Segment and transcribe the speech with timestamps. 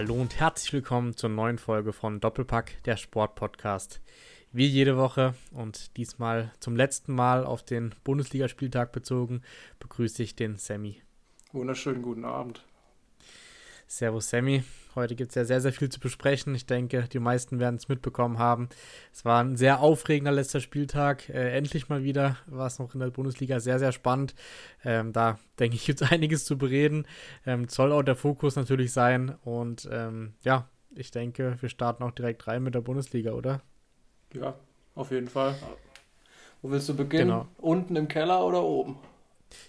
[0.00, 4.00] Hallo und herzlich willkommen zur neuen Folge von Doppelpack, der Sportpodcast.
[4.52, 9.42] Wie jede Woche und diesmal zum letzten Mal auf den Bundesligaspieltag bezogen,
[9.80, 11.02] begrüße ich den Sammy.
[11.50, 12.64] Wunderschönen guten Abend.
[13.88, 14.62] Servus Sammy.
[14.98, 16.54] Heute gibt es ja sehr, sehr viel zu besprechen.
[16.56, 18.68] Ich denke, die meisten werden es mitbekommen haben.
[19.12, 21.28] Es war ein sehr aufregender letzter Spieltag.
[21.28, 24.34] Äh, endlich mal wieder war es noch in der Bundesliga sehr, sehr spannend.
[24.84, 27.06] Ähm, da denke ich, gibt es einiges zu bereden.
[27.46, 29.36] Ähm, soll auch der Fokus natürlich sein.
[29.44, 33.62] Und ähm, ja, ich denke, wir starten auch direkt rein mit der Bundesliga, oder?
[34.34, 34.56] Ja,
[34.96, 35.54] auf jeden Fall.
[36.60, 37.28] Wo willst du beginnen?
[37.28, 37.48] Genau.
[37.58, 38.98] Unten im Keller oder oben?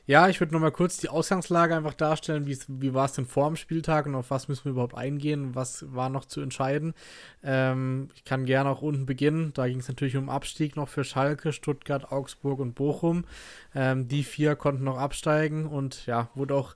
[0.06, 2.48] Ja, ich würde nochmal kurz die Ausgangslage einfach darstellen.
[2.48, 5.56] Wie war es denn vor dem Spieltag und auf was müssen wir überhaupt eingehen?
[5.56, 6.94] Was war noch zu entscheiden?
[7.44, 9.52] Ähm, ich kann gerne auch unten beginnen.
[9.54, 13.26] Da ging es natürlich um Abstieg noch für Schalke, Stuttgart, Augsburg und Bochum.
[13.76, 16.76] Ähm, die vier konnten noch absteigen und ja, wurde auch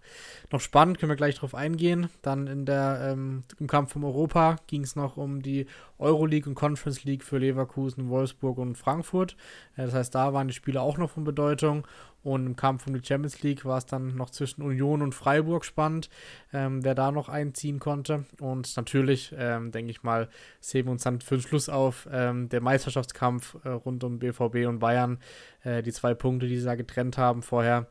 [0.51, 2.09] noch spannend, können wir gleich drauf eingehen.
[2.21, 5.65] Dann in der, ähm, im Kampf um Europa ging es noch um die
[6.03, 9.35] Euroleague und Conference League für Leverkusen, Wolfsburg und Frankfurt.
[9.75, 11.87] Äh, das heißt, da waren die Spiele auch noch von Bedeutung.
[12.23, 15.65] Und im Kampf um die Champions League war es dann noch zwischen Union und Freiburg
[15.65, 16.09] spannend,
[16.53, 18.25] ähm, wer da noch einziehen konnte.
[18.39, 20.29] Und natürlich, ähm, denke ich mal,
[20.61, 24.67] sehen wir uns dann für den Schluss auf ähm, der Meisterschaftskampf äh, rund um BVB
[24.67, 25.19] und Bayern.
[25.63, 27.87] Äh, die zwei Punkte, die sie da getrennt haben vorher.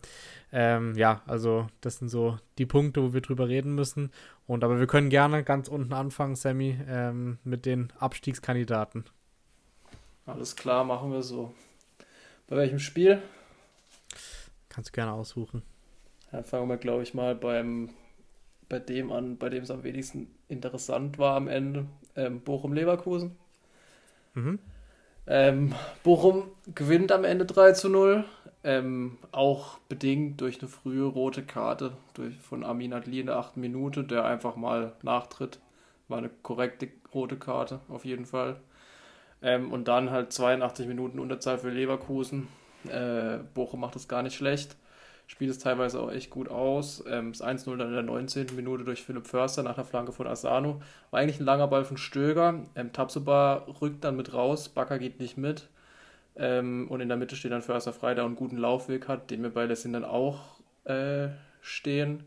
[0.50, 4.10] Ähm, ja, also das sind so die Punkte, wo wir drüber reden müssen.
[4.46, 9.04] Und aber wir können gerne ganz unten anfangen, Sammy, ähm, mit den Abstiegskandidaten.
[10.26, 11.54] Alles klar, machen wir so.
[12.48, 13.22] Bei welchem Spiel?
[14.68, 15.62] Kannst du gerne aussuchen.
[16.32, 17.90] Ja, fangen wir, glaube ich, mal beim,
[18.68, 21.86] bei dem an, bei dem es am wenigsten interessant war am Ende.
[22.16, 23.36] Ähm, Bochum-Leverkusen.
[24.34, 24.58] Mhm.
[25.26, 28.24] Ähm, Bochum gewinnt am Ende 3 zu 0.
[28.64, 33.60] Ähm, auch bedingt durch eine frühe rote Karte durch, von Amin Adli in der achten
[33.60, 35.58] Minute, der einfach mal nachtritt.
[36.08, 38.56] War eine korrekte rote Karte, auf jeden Fall.
[39.42, 42.48] Ähm, und dann halt 82 Minuten Unterzahl für Leverkusen.
[42.88, 44.76] Äh, Bochum macht das gar nicht schlecht.
[45.26, 47.02] Spielt es teilweise auch echt gut aus.
[47.08, 48.54] Ähm, das 1-0 dann in der 19.
[48.54, 50.82] Minute durch Philipp Förster nach der Flanke von Asano.
[51.10, 52.66] War eigentlich ein langer Ball von Stöger.
[52.74, 54.68] Ähm, Tabsoba rückt dann mit raus.
[54.68, 55.68] Bakker geht nicht mit.
[56.36, 59.42] Ähm, und in der Mitte steht dann Förster frei, der einen guten Laufweg hat, den
[59.42, 61.28] wir bei Lessing dann auch äh,
[61.60, 62.24] stehen.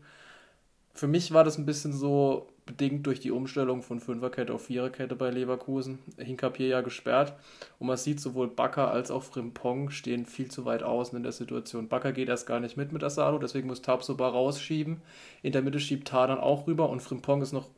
[0.94, 5.14] Für mich war das ein bisschen so, bedingt durch die Umstellung von Fünferkette auf Viererkette
[5.14, 6.00] bei Leverkusen.
[6.18, 7.34] Hinkapier ja gesperrt
[7.78, 11.32] und man sieht, sowohl Bakker als auch Frimpong stehen viel zu weit außen in der
[11.32, 11.88] Situation.
[11.88, 15.00] Bakker geht erst gar nicht mit mit Asano, deswegen muss Tabsoba rausschieben.
[15.42, 17.68] In der Mitte schiebt Tar dann auch rüber und Frimpong ist noch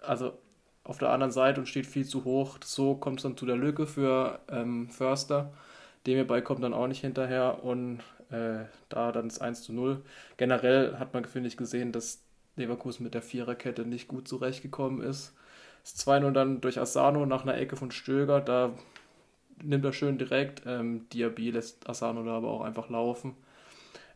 [0.00, 0.32] also
[0.84, 2.58] auf der anderen Seite und steht viel zu hoch.
[2.64, 5.52] So kommt es dann zu der Lücke für ähm, Förster.
[6.06, 10.02] Dem hierbei kommt dann auch nicht hinterher und äh, da dann das 1 zu 0.
[10.38, 12.22] Generell hat man, finde ich, gesehen, dass
[12.58, 15.34] Leverkusen mit der Viererkette nicht gut zurechtgekommen ist.
[15.82, 18.72] Das 2-0 dann durch Asano nach einer Ecke von Stöger, da
[19.62, 20.62] nimmt er schön direkt.
[20.66, 23.34] Ähm, Diaby lässt Asano da aber auch einfach laufen.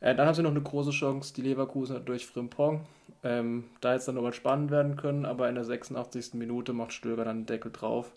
[0.00, 2.86] Äh, dann haben sie noch eine große Chance, die Leverkusen durch Frimpong.
[3.22, 6.34] Ähm, da jetzt dann nochmal spannend werden können, aber in der 86.
[6.34, 8.12] Minute macht Stöger dann den Deckel drauf.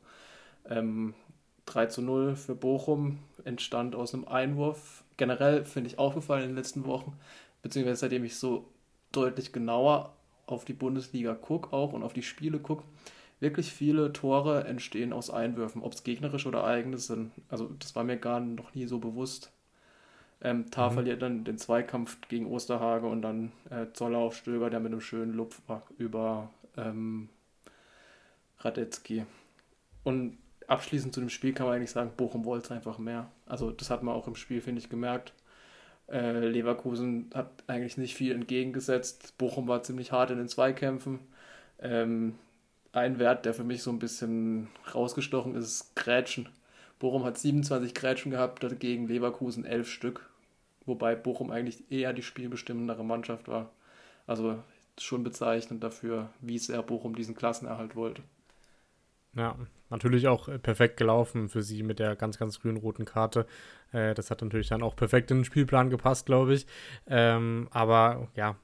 [0.68, 1.14] Ähm,
[1.68, 5.04] 3 zu 0 für Bochum entstand aus einem Einwurf.
[5.18, 7.18] Generell finde ich aufgefallen in den letzten Wochen,
[7.62, 8.66] beziehungsweise seitdem ich so
[9.12, 10.15] deutlich genauer
[10.48, 12.84] auf die Bundesliga gucke auch und auf die Spiele gucke,
[13.40, 17.32] wirklich viele Tore entstehen aus Einwürfen, ob es gegnerische oder eigene sind.
[17.50, 19.52] Also das war mir gar noch nie so bewusst.
[20.42, 20.94] Ähm, Tar mhm.
[20.96, 25.02] verliert dann den Zweikampf gegen Osterhage und dann äh, Zoller auf Stöger, der mit einem
[25.02, 25.62] schönen Lupf
[25.98, 27.30] über ähm,
[28.60, 29.26] Radetzky.
[30.04, 33.32] Und abschließend zu dem Spiel kann man eigentlich sagen, Bochum wollte es einfach mehr.
[33.46, 35.34] Also das hat man auch im Spiel, finde ich, gemerkt.
[36.10, 39.38] Äh, Leverkusen hat eigentlich nicht viel entgegengesetzt.
[39.38, 41.20] Bochum war ziemlich hart in den Zweikämpfen.
[41.80, 42.36] Ähm,
[42.94, 46.50] ein Wert, der für mich so ein bisschen rausgestochen ist, ist Grätschen.
[47.00, 50.30] Bochum hat 27 Grätschen gehabt, dagegen Leverkusen 11 Stück.
[50.86, 53.72] Wobei Bochum eigentlich eher die spielbestimmendere Mannschaft war.
[54.28, 54.60] Also
[54.98, 58.22] schon bezeichnend dafür, wie sehr Bochum diesen Klassenerhalt wollte.
[59.36, 59.58] Ja,
[59.90, 63.46] natürlich auch äh, perfekt gelaufen für sie mit der ganz, ganz grün roten Karte.
[63.92, 66.66] Äh, das hat natürlich dann auch perfekt in den Spielplan gepasst, glaube ich.
[67.08, 68.56] Ähm, aber ja,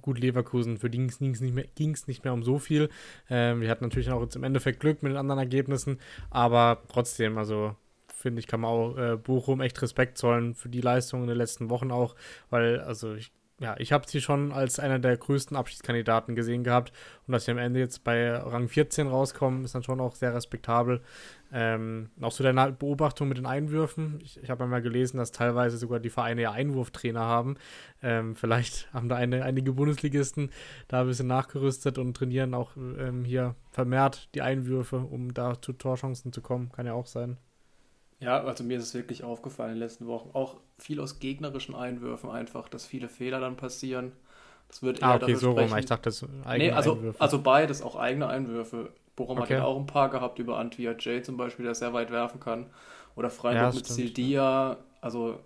[0.00, 2.88] gut Leverkusen, für die ging es nicht, mehr, nicht mehr um so viel.
[3.28, 5.98] Ähm, wir hatten natürlich auch jetzt im Endeffekt Glück mit den anderen Ergebnissen,
[6.30, 7.74] aber trotzdem, also
[8.14, 11.38] finde ich, kann man auch äh, Bochum echt Respekt zollen für die Leistungen in den
[11.38, 12.14] letzten Wochen auch,
[12.50, 13.32] weil, also ich
[13.62, 16.92] ja, ich habe sie schon als einer der größten Abschiedskandidaten gesehen gehabt.
[17.26, 20.34] Und dass sie am Ende jetzt bei Rang 14 rauskommen, ist dann schon auch sehr
[20.34, 21.00] respektabel.
[21.52, 24.18] Ähm, auch zu deiner Beobachtung mit den Einwürfen.
[24.24, 27.56] Ich, ich habe einmal gelesen, dass teilweise sogar die Vereine ja Einwurftrainer haben.
[28.02, 30.50] Ähm, vielleicht haben da eine, einige Bundesligisten
[30.88, 35.72] da ein bisschen nachgerüstet und trainieren auch ähm, hier vermehrt die Einwürfe, um da zu
[35.72, 36.72] Torchancen zu kommen.
[36.72, 37.38] Kann ja auch sein.
[38.22, 40.30] Ja, also mir ist es wirklich aufgefallen in den letzten Wochen.
[40.32, 44.12] Auch viel aus gegnerischen Einwürfen einfach, dass viele Fehler dann passieren.
[44.68, 45.76] Das wird eher ah, okay, so rum.
[45.76, 47.20] Ich dachte, das eigene nee, also, Einwürfe.
[47.20, 48.92] Also beides, auch eigene Einwürfe.
[49.16, 49.54] Bochum okay.
[49.54, 52.38] hat ja auch ein paar gehabt über Antwia J zum Beispiel, der sehr weit werfen
[52.38, 52.66] kann.
[53.16, 54.76] Oder Freiburg ja, mit Sildia.
[55.00, 55.40] Also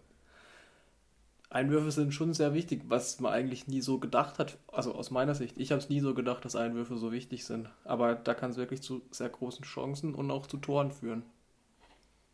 [1.49, 4.59] Einwürfe sind schon sehr wichtig, was man eigentlich nie so gedacht hat.
[4.71, 5.57] Also aus meiner Sicht.
[5.57, 7.71] Ich habe es nie so gedacht, dass Einwürfe so wichtig sind.
[7.85, 11.23] Aber da kann es wirklich zu sehr großen Chancen und auch zu Toren führen.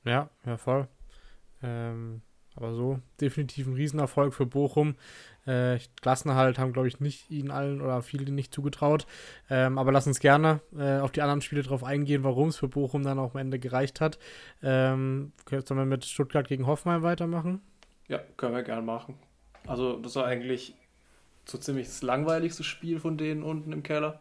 [0.05, 0.89] Ja, ja, voll.
[1.63, 2.23] Ähm,
[2.55, 4.97] aber so, definitiv ein Riesenerfolg für Bochum.
[5.47, 9.07] Äh, Klassenerhalt haben, glaube ich, nicht ihnen allen oder vielen nicht zugetraut.
[9.49, 12.69] Ähm, aber lass uns gerne äh, auf die anderen Spiele drauf eingehen, warum es für
[12.69, 14.19] Bochum dann auch am Ende gereicht hat.
[14.63, 17.63] Ähm, sollen wir mit Stuttgart gegen Hoffenheim weitermachen?
[18.09, 19.19] Ja, können wir gerne machen.
[19.67, 20.75] Also, das war eigentlich
[21.45, 24.21] so ziemlich das langweiligste Spiel von denen unten im Keller.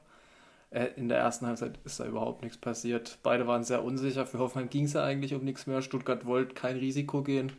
[0.72, 3.20] Äh, in der ersten Halbzeit ist da überhaupt nichts passiert.
[3.24, 4.26] Beide waren sehr unsicher.
[4.26, 5.82] Für Hoffenheim ging es ja eigentlich um nichts mehr.
[5.82, 7.52] Stuttgart wollte kein Risiko gehen.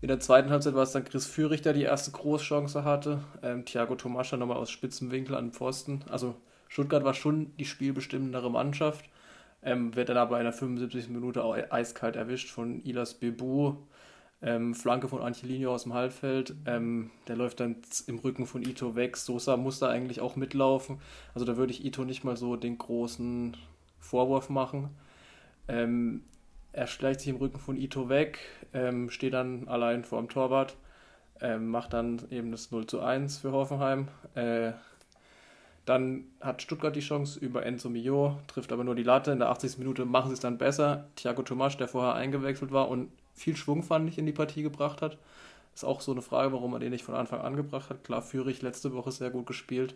[0.00, 3.22] In der zweiten Halbzeit war es dann Chris Führig, der die erste Großchance hatte.
[3.42, 6.02] Ähm, Thiago Tomascha nochmal aus spitzem Winkel an den Pfosten.
[6.08, 6.36] Also
[6.68, 9.04] Stuttgart war schon die spielbestimmendere Mannschaft.
[9.62, 11.10] Ähm, wird dann aber in der 75.
[11.10, 13.74] Minute auch eiskalt erwischt von Ilas Bebu.
[14.42, 16.54] Ähm, Flanke von Angelino aus dem Halbfeld.
[16.66, 17.76] Ähm, der läuft dann
[18.06, 19.16] im Rücken von Ito weg.
[19.16, 21.00] Sosa muss da eigentlich auch mitlaufen.
[21.34, 23.56] Also da würde ich Ito nicht mal so den großen
[23.98, 24.90] Vorwurf machen.
[25.68, 26.22] Ähm,
[26.72, 28.38] er schleicht sich im Rücken von Ito weg,
[28.72, 30.76] ähm, steht dann allein vor dem Torwart,
[31.40, 34.08] ähm, macht dann eben das 0 zu 1 für Hoffenheim.
[34.34, 34.72] Äh,
[35.84, 39.32] dann hat Stuttgart die Chance über Enzo Mio, trifft aber nur die Latte.
[39.32, 39.78] In der 80.
[39.78, 41.08] Minute machen sie es dann besser.
[41.16, 43.10] Thiago Tomasch, der vorher eingewechselt war und
[43.40, 45.18] viel Schwung, fand ich, in die Partie gebracht hat.
[45.74, 48.04] Ist auch so eine Frage, warum er den nicht von Anfang an gebracht hat.
[48.04, 49.94] Klar, Führig letzte Woche sehr gut gespielt.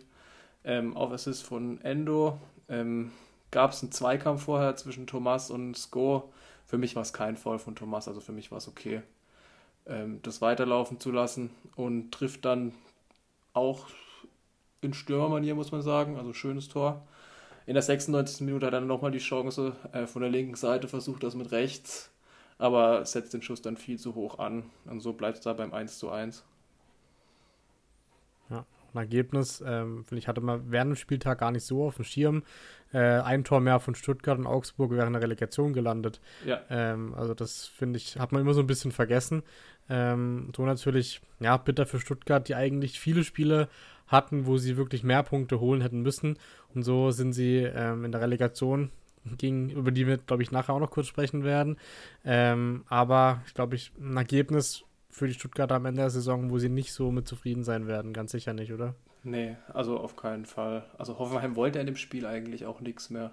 [0.63, 2.39] Ähm, auf Assist von Endo.
[2.69, 3.11] Ähm,
[3.51, 6.31] Gab es einen Zweikampf vorher zwischen Thomas und Sko.
[6.65, 9.01] Für mich war es kein Fall von Thomas, also für mich war es okay,
[9.85, 12.73] ähm, das weiterlaufen zu lassen und trifft dann
[13.53, 13.85] auch
[14.81, 16.17] in Stürmermanier, muss man sagen.
[16.17, 17.07] Also schönes Tor.
[17.67, 18.41] In der 96.
[18.41, 21.51] Minute hat er dann nochmal die Chance äh, von der linken Seite, versucht das mit
[21.51, 22.11] rechts
[22.57, 24.63] aber setzt den Schuss dann viel zu hoch an.
[24.85, 26.45] Und so bleibt es da beim 1 zu 1.
[28.49, 31.95] Ja, ein Ergebnis, ähm, finde ich, hatte man während dem Spieltag gar nicht so auf
[31.95, 32.43] dem Schirm.
[32.93, 36.21] Äh, ein Tor mehr von Stuttgart und Augsburg während der Relegation gelandet.
[36.45, 36.61] Ja.
[36.69, 39.43] Ähm, also das, finde ich, hat man immer so ein bisschen vergessen.
[39.89, 43.67] Ähm, so natürlich, ja, bitter für Stuttgart, die eigentlich viele Spiele
[44.07, 46.37] hatten, wo sie wirklich mehr Punkte holen hätten müssen.
[46.73, 48.91] Und so sind sie ähm, in der Relegation
[49.37, 51.77] ging, über die wir, glaube ich, nachher auch noch kurz sprechen werden.
[52.23, 56.59] Ähm, aber ich glaube, ich ein Ergebnis für die Stuttgarter am Ende der Saison, wo
[56.59, 58.95] sie nicht so mit zufrieden sein werden, ganz sicher nicht, oder?
[59.23, 60.85] Nee, also auf keinen Fall.
[60.97, 63.31] Also Hoffenheim wollte in dem Spiel eigentlich auch nichts mehr.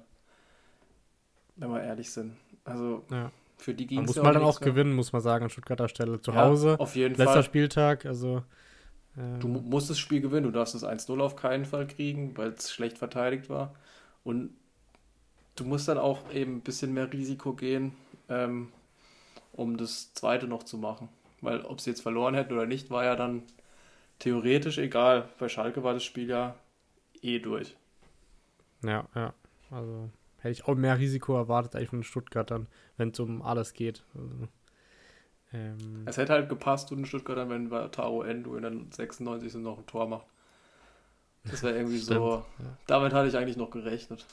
[1.57, 2.37] Wenn wir ehrlich sind.
[2.65, 3.31] Also ja.
[3.59, 4.07] für die ging es.
[4.07, 4.71] Muss man dann auch mehr.
[4.71, 6.21] gewinnen, muss man sagen, an Stuttgarter Stelle.
[6.21, 6.81] Zu ja, Hause.
[6.81, 7.37] Auf jeden letzter Fall.
[7.37, 8.43] Letzter Spieltag, also.
[9.19, 12.51] Ähm, du musst das Spiel gewinnen, du darfst das 1-0 auf keinen Fall kriegen, weil
[12.53, 13.75] es schlecht verteidigt war.
[14.25, 14.55] Und
[15.57, 17.93] du musst dann auch eben ein bisschen mehr Risiko gehen,
[18.29, 18.73] ähm,
[19.53, 21.09] um das zweite noch zu machen.
[21.41, 23.43] Weil ob sie jetzt verloren hätten oder nicht, war ja dann
[24.19, 25.29] theoretisch egal.
[25.39, 26.55] Bei Schalke war das Spiel ja
[27.21, 27.77] eh durch.
[28.85, 29.35] Ja, ja.
[29.71, 33.73] Also hätte ich auch mehr Risiko erwartet eigentlich von den Stuttgartern, wenn es um alles
[33.73, 34.05] geht.
[34.15, 34.49] Also,
[35.53, 39.55] ähm, es hätte halt gepasst zu den Stuttgartern, wenn Taro Endo in der 96.
[39.57, 40.27] noch ein Tor macht.
[41.45, 42.45] Das wäre irgendwie so.
[42.59, 42.79] Ja.
[42.87, 44.25] Damit hatte ich eigentlich noch gerechnet.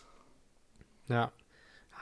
[1.10, 1.32] Ja.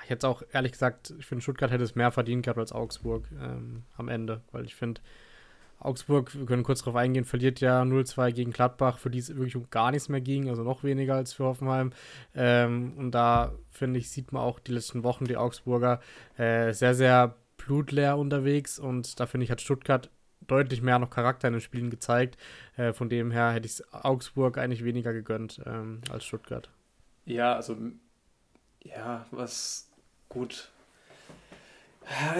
[0.03, 3.25] Ich hätte auch, ehrlich gesagt, ich finde, Stuttgart hätte es mehr verdient gehabt als Augsburg
[3.41, 5.01] ähm, am Ende, weil ich finde,
[5.79, 9.55] Augsburg, wir können kurz darauf eingehen, verliert ja 0-2 gegen Gladbach, für die es wirklich
[9.55, 11.91] um gar nichts mehr ging, also noch weniger als für Hoffenheim.
[12.33, 15.99] Ähm, und da, finde ich, sieht man auch die letzten Wochen die Augsburger
[16.37, 20.09] äh, sehr, sehr blutleer unterwegs und da finde ich, hat Stuttgart
[20.47, 22.37] deutlich mehr noch Charakter in den Spielen gezeigt.
[22.75, 26.69] Äh, von dem her hätte ich Augsburg eigentlich weniger gegönnt ähm, als Stuttgart.
[27.25, 27.75] Ja, also
[28.89, 29.89] ja, was
[30.29, 30.69] gut.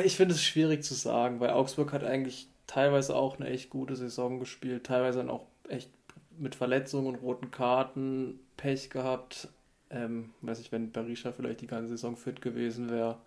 [0.05, 3.95] Ich finde es schwierig zu sagen, weil Augsburg hat eigentlich teilweise auch eine echt gute
[3.95, 5.89] Saison gespielt, teilweise dann auch echt
[6.37, 9.49] mit Verletzungen und roten Karten Pech gehabt.
[9.89, 13.17] Ähm, weiß ich, wenn Berisha vielleicht die ganze Saison fit gewesen wäre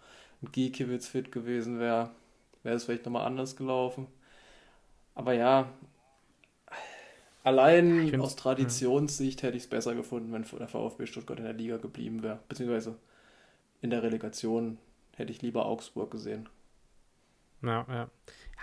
[0.40, 2.10] und Giekewitz fit gewesen wäre,
[2.62, 4.06] wäre es vielleicht nochmal anders gelaufen.
[5.14, 5.70] Aber ja,
[7.42, 11.54] Allein ja, aus Traditionssicht hätte ich es besser gefunden, wenn der VfB Stuttgart in der
[11.54, 12.40] Liga geblieben wäre.
[12.48, 12.96] Beziehungsweise
[13.80, 14.78] in der Relegation
[15.16, 16.48] hätte ich lieber Augsburg gesehen.
[17.62, 17.94] Ja, ja.
[17.94, 18.08] ja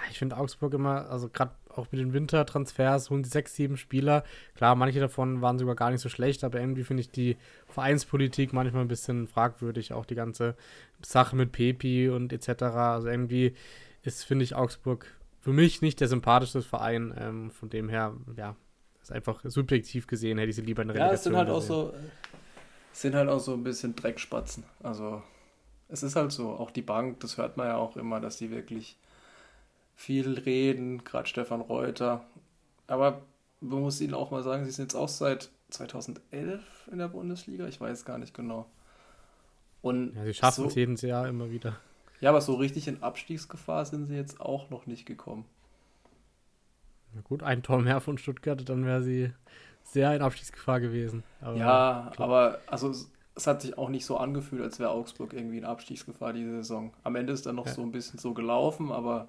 [0.09, 4.24] ich finde Augsburg immer, also gerade auch mit den Wintertransfers holen sie sechs, sieben Spieler.
[4.55, 8.53] Klar, manche davon waren sogar gar nicht so schlecht, aber irgendwie finde ich die Vereinspolitik
[8.53, 9.93] manchmal ein bisschen fragwürdig.
[9.93, 10.55] Auch die ganze
[11.03, 12.63] Sache mit Pepi und etc.
[12.63, 13.53] Also irgendwie
[14.01, 15.05] ist, finde ich, Augsburg
[15.41, 17.13] für mich nicht der sympathischste Verein.
[17.17, 18.55] Ähm, von dem her, ja,
[19.01, 21.57] ist einfach subjektiv gesehen, hätte ich sie lieber in der Ja, es sind halt gesehen.
[21.57, 21.93] auch so,
[23.01, 24.63] sind halt auch so ein bisschen Dreckspatzen.
[24.81, 25.21] Also
[25.87, 28.51] es ist halt so, auch die Bank, das hört man ja auch immer, dass die
[28.51, 28.97] wirklich
[29.95, 32.25] viel reden, gerade Stefan Reuter.
[32.87, 33.21] Aber
[33.61, 37.67] man muss ihnen auch mal sagen, sie sind jetzt auch seit 2011 in der Bundesliga,
[37.67, 38.65] ich weiß gar nicht genau.
[39.81, 41.79] Und ja, sie schaffen so, es jedes Jahr immer wieder.
[42.19, 45.45] Ja, aber so richtig in Abstiegsgefahr sind sie jetzt auch noch nicht gekommen.
[47.13, 49.31] Na gut, ein Tor mehr von Stuttgart, dann wäre sie
[49.91, 51.24] sehr in Abstiegsgefahr gewesen.
[51.41, 52.27] Aber ja, klar.
[52.27, 52.94] aber also
[53.36, 56.94] es hat sich auch nicht so angefühlt, als wäre Augsburg irgendwie in Abstiegsgefahr diese Saison.
[57.03, 57.74] Am Ende ist dann noch ja.
[57.74, 59.27] so ein bisschen so gelaufen, aber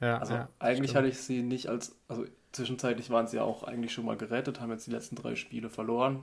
[0.00, 0.96] ja, also ja, eigentlich stimmt.
[0.96, 4.60] hatte ich sie nicht als, also zwischenzeitlich waren sie ja auch eigentlich schon mal gerettet,
[4.60, 6.22] haben jetzt die letzten drei Spiele verloren.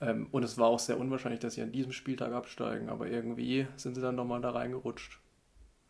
[0.00, 3.66] Ähm, und es war auch sehr unwahrscheinlich, dass sie an diesem Spieltag absteigen, aber irgendwie
[3.76, 5.20] sind sie dann nochmal da reingerutscht.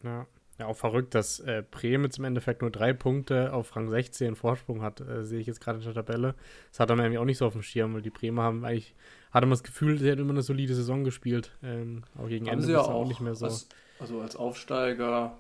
[0.03, 0.27] Ja.
[0.63, 4.37] Ja, auch verrückt, dass äh, Bremen jetzt im Endeffekt nur drei Punkte auf Rang 16
[4.37, 6.37] Vorsprung hat, äh, sehe ich jetzt gerade in der Tabelle.
[6.71, 8.95] Das hat man irgendwie auch nicht so auf dem Schirm, weil die Bremer haben eigentlich,
[9.33, 11.51] hatte man das Gefühl, sie hätten immer eine solide Saison gespielt.
[11.65, 13.47] Ähm, auch gegen haben Ende sie ja auch, auch, nicht mehr so.
[13.47, 15.37] Als, also als Aufsteiger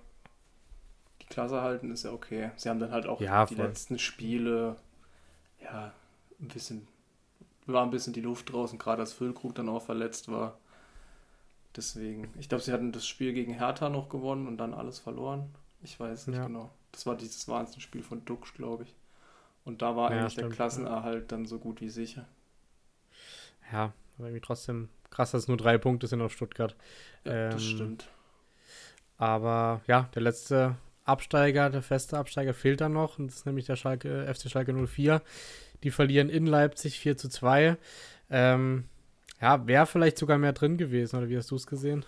[1.31, 2.50] Klasse halten, ist ja okay.
[2.57, 4.75] Sie haben dann halt auch ja, die letzten Spiele,
[5.62, 5.93] ja,
[6.41, 6.88] ein bisschen,
[7.67, 10.59] war ein bisschen die Luft draußen, gerade als Füllkrug dann auch verletzt war.
[11.76, 15.49] Deswegen, ich glaube, sie hatten das Spiel gegen Hertha noch gewonnen und dann alles verloren.
[15.83, 16.47] Ich weiß nicht ja.
[16.47, 16.71] genau.
[16.93, 18.95] Das war dieses Wahnsinnsspiel von Duxch, glaube ich.
[19.64, 22.26] Und da war ja, eigentlich stimmt, der Klassenerhalt dann so gut wie sicher.
[23.73, 26.76] Ja, aber irgendwie trotzdem krass, dass es nur drei Punkte sind auf Stuttgart.
[27.25, 28.09] Ja, ähm, das stimmt.
[29.19, 33.19] Aber ja, der letzte Absteiger, der feste Absteiger fehlt dann noch.
[33.19, 35.23] Und das ist nämlich der Schalke, FC Schalke 04.
[35.83, 37.76] Die verlieren in Leipzig 4 zu 2.
[38.31, 38.85] Ähm,
[39.43, 42.05] ja, wäre vielleicht sogar mehr drin gewesen, oder wie hast du es gesehen?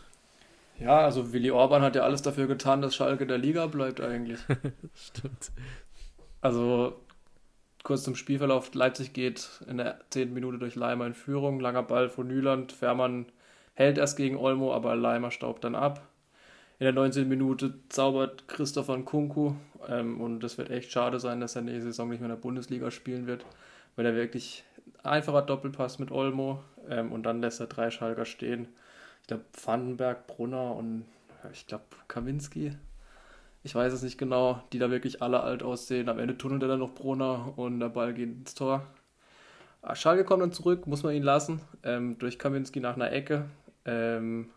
[0.79, 4.41] Ja, also Willi Orban hat ja alles dafür getan, dass Schalke der Liga bleibt eigentlich.
[4.95, 5.53] Stimmt.
[6.41, 7.01] Also
[7.83, 8.75] kurz zum Spielverlauf.
[8.75, 10.33] Leipzig geht in der 10.
[10.33, 11.61] Minute durch Leimer in Führung.
[11.61, 12.73] Langer Ball von Nyland.
[12.73, 13.27] Fährmann
[13.75, 16.09] hält erst gegen Olmo, aber Leimer staubt dann ab
[16.79, 17.29] in der 19.
[17.29, 19.55] Minute zaubert Christopher Nkunku
[19.89, 22.43] ähm, und das wird echt schade sein, dass er nächste Saison nicht mehr in der
[22.43, 23.45] Bundesliga spielen wird,
[23.97, 24.65] weil er wirklich
[25.03, 28.69] einfacher Doppelpass mit Olmo ähm, und dann lässt er drei Schalker stehen.
[29.23, 31.05] Ich glaube Vandenberg, Brunner und
[31.53, 32.73] ich glaube Kaminski.
[33.63, 36.09] Ich weiß es nicht genau, die da wirklich alle alt aussehen.
[36.09, 38.87] Am Ende tunnelt er dann noch Brunner und der Ball geht ins Tor.
[39.81, 43.47] Ah, Schalke kommt dann zurück, muss man ihn lassen, ähm, durch Kaminski nach einer Ecke.
[43.85, 44.51] Ähm,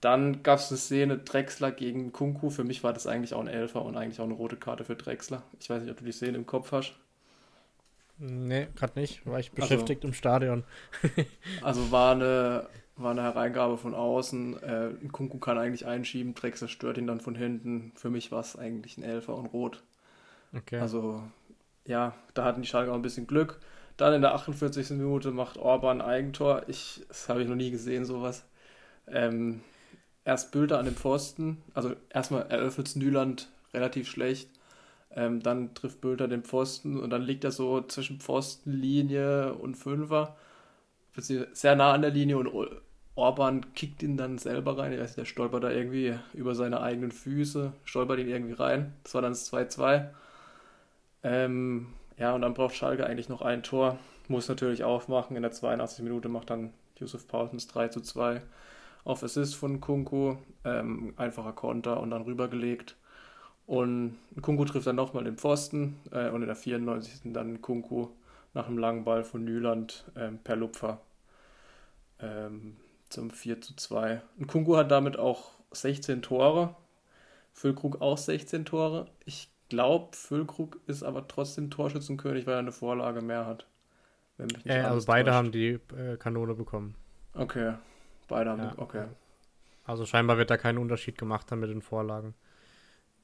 [0.00, 2.50] dann gab es eine Szene Drexler gegen Kunku.
[2.50, 4.96] Für mich war das eigentlich auch ein Elfer und eigentlich auch eine rote Karte für
[4.96, 5.42] Drexler.
[5.60, 6.94] Ich weiß nicht, ob du die Szene im Kopf hast.
[8.18, 9.24] Nee, gerade nicht.
[9.26, 10.64] War ich also beschäftigt also, im Stadion.
[11.62, 14.62] also war eine, war eine Hereingabe von außen.
[14.62, 16.34] Äh, Kunku kann eigentlich einschieben.
[16.34, 17.92] Drexler stört ihn dann von hinten.
[17.94, 19.82] Für mich war es eigentlich ein Elfer und rot.
[20.56, 20.78] Okay.
[20.78, 21.22] Also,
[21.86, 23.60] ja, da hatten die Schalke auch ein bisschen Glück.
[23.96, 24.90] Dann in der 48.
[24.90, 26.62] Minute macht Orban ein Eigentor.
[26.68, 28.44] Ich, das habe ich noch nie gesehen, sowas.
[29.06, 29.60] Ähm,
[30.24, 34.50] erst Bilder an dem Pfosten, also erstmal eröffnet Nyland relativ schlecht,
[35.18, 40.36] ähm, dann trifft Bülter den Pfosten und dann liegt er so zwischen Pfostenlinie und Fünfer,
[41.16, 42.48] sehr nah an der Linie und
[43.16, 44.92] Orban kickt ihn dann selber rein.
[44.92, 48.94] Ich weiß der stolpert da irgendwie über seine eigenen Füße, stolpert ihn irgendwie rein.
[49.02, 50.06] Das war dann das 2-2.
[51.24, 53.98] Ähm, ja, und dann braucht Schalke eigentlich noch ein Tor.
[54.28, 55.34] Muss natürlich aufmachen.
[55.34, 56.04] In der 82.
[56.04, 58.40] Minute macht dann Josef Paulsens 3 zu 2
[59.02, 62.94] auf Assist von Kunku, ähm, einfacher Konter und dann rübergelegt.
[63.68, 67.20] Und Kunku trifft dann nochmal den Pfosten äh, und in der 94.
[67.32, 68.08] dann Kunku
[68.54, 71.00] nach einem langen Ball von Nyland ähm, per Lupfer
[72.18, 72.76] ähm,
[73.10, 74.20] zum 4 zu 2.
[74.38, 76.74] Und Kunku hat damit auch 16 Tore,
[77.52, 79.06] Füllkrug auch 16 Tore.
[79.26, 83.66] Ich glaube, Füllkrug ist aber trotzdem Torschützenkönig, weil er eine Vorlage mehr hat.
[84.64, 85.36] Äh, also beide täuscht.
[85.36, 86.94] haben die äh, Kanone bekommen.
[87.34, 87.74] Okay,
[88.28, 88.72] Beide haben, ja.
[88.76, 89.04] okay.
[89.84, 92.34] Also scheinbar wird da kein Unterschied gemacht dann mit den Vorlagen.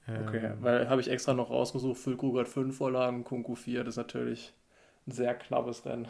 [0.06, 3.94] Okay, ähm, weil habe ich extra noch rausgesucht, Füllkrug hat fünf Vorlagen, Kunku vier, das
[3.94, 4.52] ist natürlich
[5.06, 6.08] ein sehr knappes Rennen.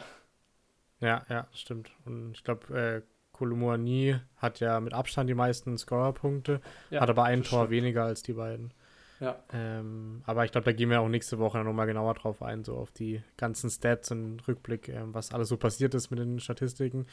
[0.99, 1.91] Ja, ja, stimmt.
[2.05, 7.23] Und ich glaube, äh, Kolumuani hat ja mit Abstand die meisten Scorerpunkte, ja, hat aber
[7.23, 7.71] ein Tor stimmt.
[7.71, 8.73] weniger als die beiden.
[9.21, 9.37] Ja.
[9.53, 12.75] Ähm, aber ich glaube, da gehen wir auch nächste Woche nochmal genauer drauf ein, so
[12.75, 17.05] auf die ganzen Stats und Rückblick, äh, was alles so passiert ist mit den Statistiken.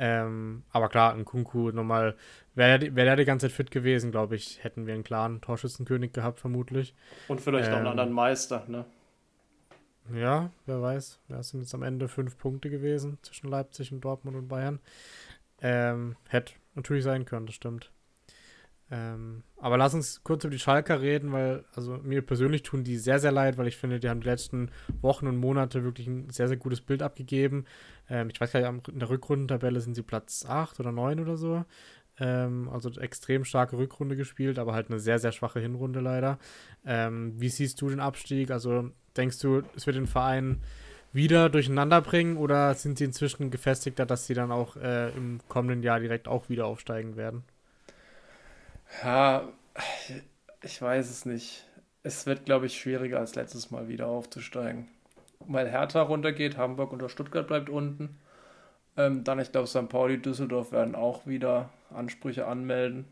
[0.00, 2.14] Ähm, aber klar, ein Kunku nochmal,
[2.54, 5.40] wäre der, wär der die ganze Zeit fit gewesen, glaube ich, hätten wir einen klaren
[5.40, 6.94] Torschützenkönig gehabt, vermutlich.
[7.26, 8.84] Und vielleicht ähm, auch einen ähm, anderen Meister, ne?
[10.14, 11.20] Ja, wer weiß.
[11.28, 14.78] Ja, es sind jetzt am Ende fünf Punkte gewesen zwischen Leipzig und Dortmund und Bayern.
[15.60, 17.90] Ähm, hätte natürlich sein können, das stimmt.
[18.90, 22.96] Ähm, aber lass uns kurz über die Schalker reden, weil, also mir persönlich tun die
[22.96, 24.70] sehr, sehr leid, weil ich finde, die haben die letzten
[25.02, 27.66] Wochen und Monate wirklich ein sehr, sehr gutes Bild abgegeben.
[28.08, 31.36] Ähm, ich weiß gar nicht, in der Rückrundentabelle sind sie Platz 8 oder 9 oder
[31.36, 31.64] so.
[32.18, 36.38] Ähm, also extrem starke Rückrunde gespielt, aber halt eine sehr, sehr schwache Hinrunde leider.
[36.86, 38.50] Ähm, wie siehst du den Abstieg?
[38.50, 40.62] Also denkst du, es wird den Verein
[41.12, 45.82] wieder durcheinander bringen oder sind sie inzwischen gefestigter, dass sie dann auch äh, im kommenden
[45.82, 47.44] Jahr direkt auch wieder aufsteigen werden?
[49.02, 49.48] Ja,
[50.62, 51.64] ich weiß es nicht.
[52.02, 54.88] Es wird, glaube ich, schwieriger als letztes Mal wieder aufzusteigen.
[55.40, 58.18] Weil Hertha runtergeht, Hamburg oder Stuttgart bleibt unten.
[58.96, 59.88] Ähm, dann, ich glaube, St.
[59.88, 63.06] Pauli, Düsseldorf werden auch wieder Ansprüche anmelden.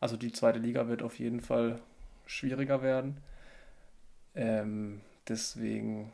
[0.00, 1.80] Also die zweite Liga wird auf jeden Fall
[2.26, 3.18] schwieriger werden.
[4.34, 6.12] Ähm, deswegen,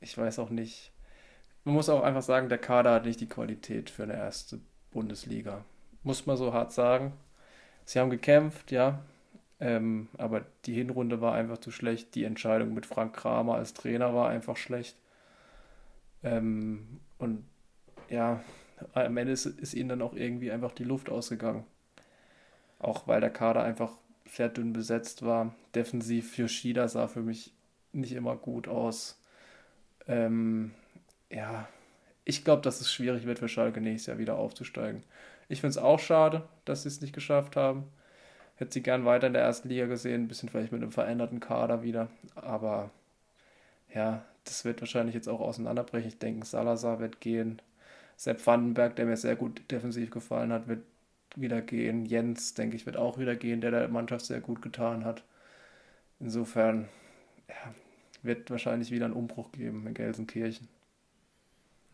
[0.00, 0.92] ich weiß auch nicht.
[1.64, 5.64] Man muss auch einfach sagen, der Kader hat nicht die Qualität für eine erste Bundesliga.
[6.02, 7.12] Muss man so hart sagen.
[7.88, 9.02] Sie haben gekämpft, ja.
[9.60, 12.14] Ähm, aber die Hinrunde war einfach zu schlecht.
[12.16, 14.94] Die Entscheidung mit Frank Kramer als Trainer war einfach schlecht.
[16.22, 17.46] Ähm, und
[18.10, 18.44] ja,
[18.92, 21.64] am Ende ist, ist ihnen dann auch irgendwie einfach die Luft ausgegangen.
[22.78, 23.92] Auch weil der Kader einfach
[24.30, 25.54] sehr dünn besetzt war.
[25.74, 27.54] Defensiv für Shida sah für mich
[27.94, 29.18] nicht immer gut aus.
[30.06, 30.72] Ähm,
[31.30, 31.66] ja,
[32.26, 35.04] ich glaube, dass es schwierig wird für Schalke nächstes Jahr wieder aufzusteigen.
[35.48, 37.84] Ich finde es auch schade, dass sie es nicht geschafft haben.
[38.56, 41.40] Hätte sie gern weiter in der ersten Liga gesehen, ein bisschen vielleicht mit einem veränderten
[41.40, 42.08] Kader wieder.
[42.34, 42.90] Aber
[43.94, 46.08] ja, das wird wahrscheinlich jetzt auch auseinanderbrechen.
[46.08, 47.62] Ich denke, Salazar wird gehen.
[48.16, 50.82] Sepp Vandenberg, der mir sehr gut defensiv gefallen hat, wird
[51.36, 52.04] wieder gehen.
[52.04, 55.22] Jens, denke ich, wird auch wieder gehen, der der Mannschaft sehr gut getan hat.
[56.20, 56.88] Insofern,
[57.48, 57.74] ja,
[58.22, 60.68] wird wahrscheinlich wieder einen Umbruch geben in Gelsenkirchen.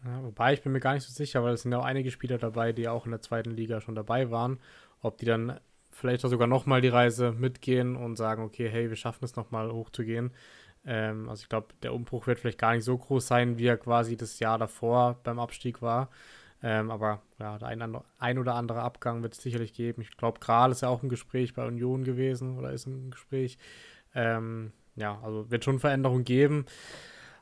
[0.04, 2.10] Ja, wobei ich bin mir gar nicht so sicher, weil es sind ja auch einige
[2.10, 4.58] Spieler dabei, die auch in der zweiten Liga schon dabei waren,
[5.00, 5.58] ob die dann
[5.90, 9.70] vielleicht auch sogar nochmal die Reise mitgehen und sagen, okay, hey, wir schaffen es nochmal
[9.70, 10.32] hochzugehen.
[10.84, 13.78] Ähm, also ich glaube, der Umbruch wird vielleicht gar nicht so groß sein, wie er
[13.78, 16.10] quasi das Jahr davor beim Abstieg war.
[16.62, 20.02] Ähm, aber ja, der ein, ein, oder andere Abgang wird es sicherlich geben.
[20.02, 23.58] Ich glaube, Kral ist ja auch ein Gespräch bei Union gewesen oder ist ein Gespräch.
[24.14, 26.66] Ähm, ja, also wird schon Veränderungen geben.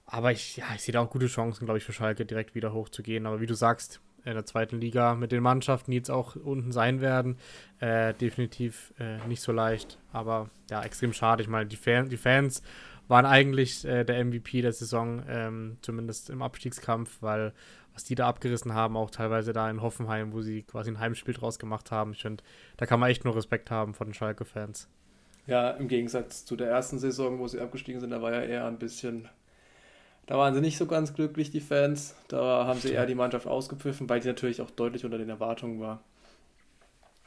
[0.04, 2.72] Aber ich, ja, ich sehe da auch gute Chancen, glaube ich, für Schalke direkt wieder
[2.72, 3.26] hochzugehen.
[3.26, 6.72] Aber wie du sagst, in der zweiten Liga mit den Mannschaften, die jetzt auch unten
[6.72, 7.38] sein werden,
[7.80, 9.98] äh, definitiv äh, nicht so leicht.
[10.12, 11.42] Aber ja, extrem schade.
[11.42, 12.62] Ich meine, die, Fan, die Fans
[13.08, 17.52] waren eigentlich äh, der MVP der Saison, ähm, zumindest im Abstiegskampf, weil
[17.94, 21.34] was die da abgerissen haben, auch teilweise da in Hoffenheim, wo sie quasi ein Heimspiel
[21.34, 22.12] draus gemacht haben.
[22.12, 22.42] Ich finde,
[22.76, 24.88] da kann man echt nur Respekt haben von den Schalke-Fans.
[25.46, 28.66] Ja, im Gegensatz zu der ersten Saison, wo sie abgestiegen sind, da war ja eher
[28.66, 29.28] ein bisschen.
[30.32, 32.14] Da waren sie nicht so ganz glücklich, die Fans.
[32.28, 35.78] Da haben sie eher die Mannschaft ausgepfiffen, weil die natürlich auch deutlich unter den Erwartungen
[35.78, 36.02] war.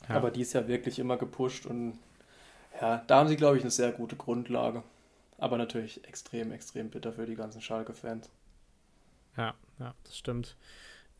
[0.09, 0.15] Ja.
[0.15, 1.99] Aber die ist ja wirklich immer gepusht und
[2.81, 4.81] ja, da haben sie, glaube ich, eine sehr gute Grundlage.
[5.37, 8.27] Aber natürlich extrem, extrem bitter für die ganzen Schalke-Fans.
[9.37, 10.57] Ja, ja, das stimmt.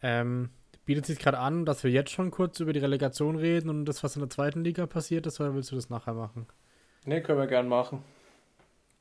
[0.02, 0.50] Ähm,
[0.86, 4.04] bietet sich gerade an, dass wir jetzt schon kurz über die Relegation reden und das,
[4.04, 6.48] was in der zweiten Liga passiert ist, oder willst du das nachher machen?
[7.06, 8.04] Ne, können wir gern machen.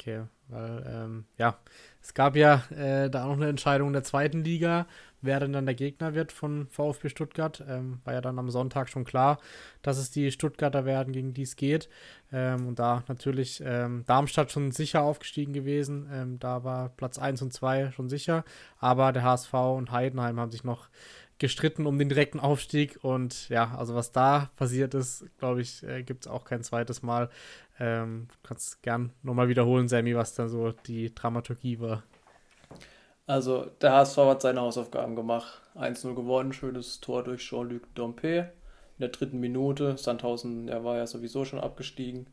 [0.04, 1.56] Okay, weil, ähm, ja,
[2.02, 4.86] es gab ja äh, da auch noch eine Entscheidung in der zweiten Liga,
[5.22, 7.64] wer denn dann der Gegner wird von VfB Stuttgart.
[7.66, 9.38] Ähm, war ja dann am Sonntag schon klar,
[9.80, 11.88] dass es die Stuttgarter werden, gegen die es geht.
[12.30, 16.06] Ähm, und da natürlich ähm, Darmstadt schon sicher aufgestiegen gewesen.
[16.12, 18.44] Ähm, da war Platz 1 und 2 schon sicher.
[18.78, 20.90] Aber der HSV und Heidenheim haben sich noch
[21.38, 22.98] gestritten um den direkten Aufstieg.
[23.02, 27.02] Und ja, also was da passiert ist, glaube ich, äh, gibt es auch kein zweites
[27.02, 27.28] Mal.
[27.80, 32.04] Ähm, du kannst gern nochmal wiederholen, Sammy, was da so die Dramaturgie war.
[33.26, 35.62] Also, der HSV hat seine Hausaufgaben gemacht.
[35.74, 38.52] 1-0 gewonnen, schönes Tor durch Jean-Luc Dompe.
[38.98, 39.96] In der dritten Minute.
[39.96, 42.26] Sandhausen, der war ja sowieso schon abgestiegen.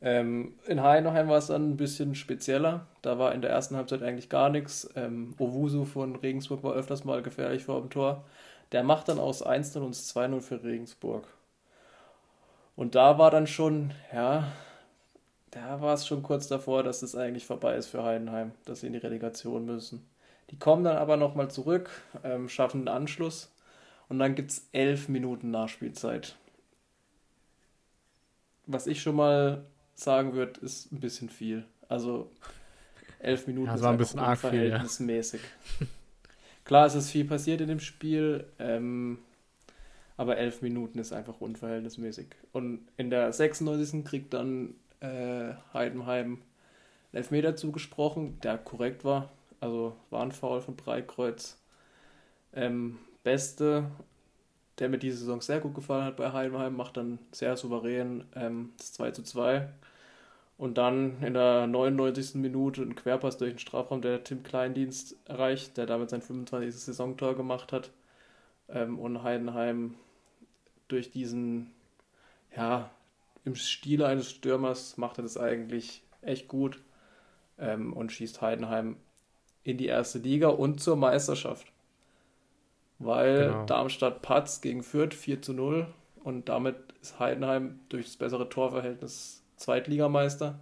[0.00, 2.86] Ähm, in Heidenheim war es dann ein bisschen spezieller.
[3.02, 4.88] Da war in der ersten Halbzeit eigentlich gar nichts.
[4.96, 8.24] Ähm, Owusu von Regensburg war öfters mal gefährlich vor dem Tor.
[8.72, 11.26] Der macht dann aus 1-0 und 2-0 für Regensburg.
[12.78, 14.52] Und da war dann schon, ja,
[15.50, 18.86] da war es schon kurz davor, dass es eigentlich vorbei ist für Heidenheim, dass sie
[18.86, 20.08] in die Relegation müssen.
[20.50, 21.90] Die kommen dann aber nochmal zurück,
[22.22, 23.50] ähm, schaffen einen Anschluss
[24.08, 26.36] und dann gibt es elf Minuten Nachspielzeit.
[28.66, 29.64] Was ich schon mal
[29.96, 31.64] sagen würde, ist ein bisschen viel.
[31.88, 32.30] Also
[33.18, 34.38] elf Minuten ja, das war ein bisschen arg.
[34.38, 34.78] Viel, ja.
[36.64, 39.18] Klar, es ist viel passiert in dem Spiel, ähm,
[40.18, 42.26] aber elf Minuten ist einfach unverhältnismäßig.
[42.52, 44.04] Und in der 96.
[44.04, 46.42] kriegt dann äh, Heidenheim einen
[47.12, 49.30] Elfmeter zugesprochen, der korrekt war.
[49.60, 51.56] Also war ein Foul von Breitkreuz.
[52.52, 53.84] Ähm, Beste,
[54.80, 58.72] der mir diese Saison sehr gut gefallen hat bei Heidenheim, macht dann sehr souverän ähm,
[58.76, 59.68] das 2 zu 2.
[60.56, 62.34] Und dann in der 99.
[62.34, 66.74] Minute ein Querpass durch den Strafraum, der Tim Kleindienst erreicht, der damit sein 25.
[66.74, 67.92] Saisontor gemacht hat.
[68.68, 69.94] Ähm, und Heidenheim
[70.88, 71.70] durch diesen,
[72.56, 72.90] ja,
[73.44, 76.82] im Stil eines Stürmers macht er das eigentlich echt gut
[77.58, 78.96] ähm, und schießt Heidenheim
[79.64, 81.72] in die erste Liga und zur Meisterschaft.
[82.98, 83.64] Weil genau.
[83.66, 85.86] Darmstadt Patz gegen Fürth 4 zu 0
[86.24, 90.58] und damit ist Heidenheim durch das bessere Torverhältnis Zweitligameister,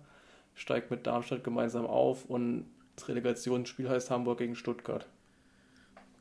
[0.54, 5.06] steigt mit Darmstadt gemeinsam auf und das Relegationsspiel heißt Hamburg gegen Stuttgart.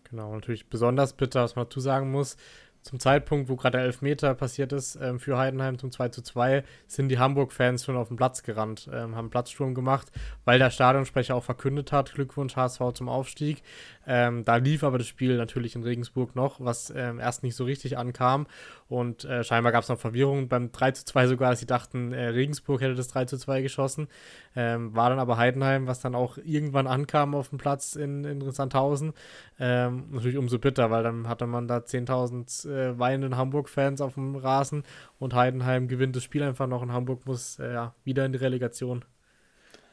[0.10, 2.38] Genau, natürlich besonders bitter, was man dazu sagen muss
[2.86, 6.64] zum Zeitpunkt, wo gerade der Elfmeter passiert ist ähm, für Heidenheim zum 2 zu 2,
[6.86, 10.12] sind die Hamburg-Fans schon auf den Platz gerannt, ähm, haben Platzsturm gemacht,
[10.46, 13.64] weil der Stadionsprecher auch verkündet hat, Glückwunsch HSV zum Aufstieg.
[14.08, 17.64] Ähm, da lief aber das Spiel natürlich in Regensburg noch, was ähm, erst nicht so
[17.64, 18.48] richtig ankam
[18.88, 22.14] und äh, scheinbar gab es noch Verwirrung beim 3 zu 2 sogar, dass sie dachten,
[22.14, 24.08] äh, Regensburg hätte das 3 zu 2 geschossen.
[24.56, 28.52] Ähm, war dann aber Heidenheim, was dann auch irgendwann ankam auf dem Platz in, in
[28.52, 29.14] Sandhausen.
[29.60, 34.36] Ähm, natürlich umso bitter, weil dann hatte man da 10.000 äh, weinenden Hamburg-Fans auf dem
[34.36, 34.84] Rasen
[35.18, 39.04] und Heidenheim gewinnt das Spiel einfach noch und Hamburg muss äh, wieder in die Relegation.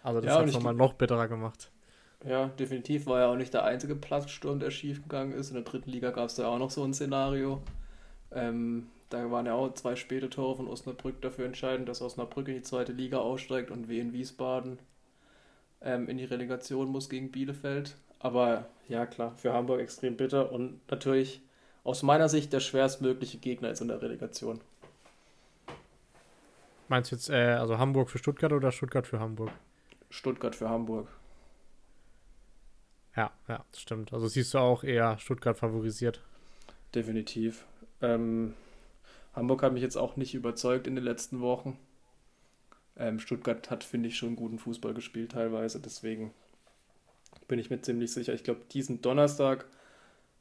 [0.03, 1.72] Also das ja, hat es nochmal noch bitterer gemacht.
[2.25, 5.49] Ja, definitiv war ja auch nicht der einzige Platzsturm, der schief gegangen ist.
[5.49, 7.63] In der dritten Liga gab es da auch noch so ein Szenario.
[8.31, 12.55] Ähm, da waren ja auch zwei späte Tore von Osnabrück dafür entscheidend, dass Osnabrück in
[12.55, 14.79] die zweite Liga aussteigt und Wien Wiesbaden
[15.83, 17.97] ähm, in die Relegation muss gegen Bielefeld.
[18.21, 21.43] Aber ja, klar, für Hamburg extrem bitter und natürlich
[21.83, 24.61] aus meiner Sicht der schwerstmögliche Gegner jetzt in der Relegation.
[26.89, 29.51] Meinst du jetzt äh, also Hamburg für Stuttgart oder Stuttgart für Hamburg?
[30.09, 31.09] Stuttgart für Hamburg.
[33.17, 34.13] Ja, ja, das stimmt.
[34.13, 36.23] Also siehst du auch eher Stuttgart favorisiert.
[36.95, 37.65] Definitiv.
[38.01, 38.55] Ähm,
[39.35, 41.79] Hamburg hat mich jetzt auch nicht überzeugt in den letzten Wochen.
[42.97, 45.81] Ähm, Stuttgart hat, finde ich, schon guten Fußball gespielt teilweise.
[45.81, 46.33] Deswegen
[47.49, 48.35] bin ich mir ziemlich sicher.
[48.35, 49.67] Ich glaube, diesen Donnerstag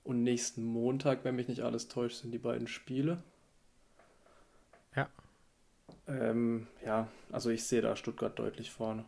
[0.03, 3.23] und nächsten Montag, wenn mich nicht alles täuscht, sind die beiden Spiele.
[4.95, 5.09] Ja.
[6.07, 9.05] Ähm, ja, also ich sehe da Stuttgart deutlich vorne.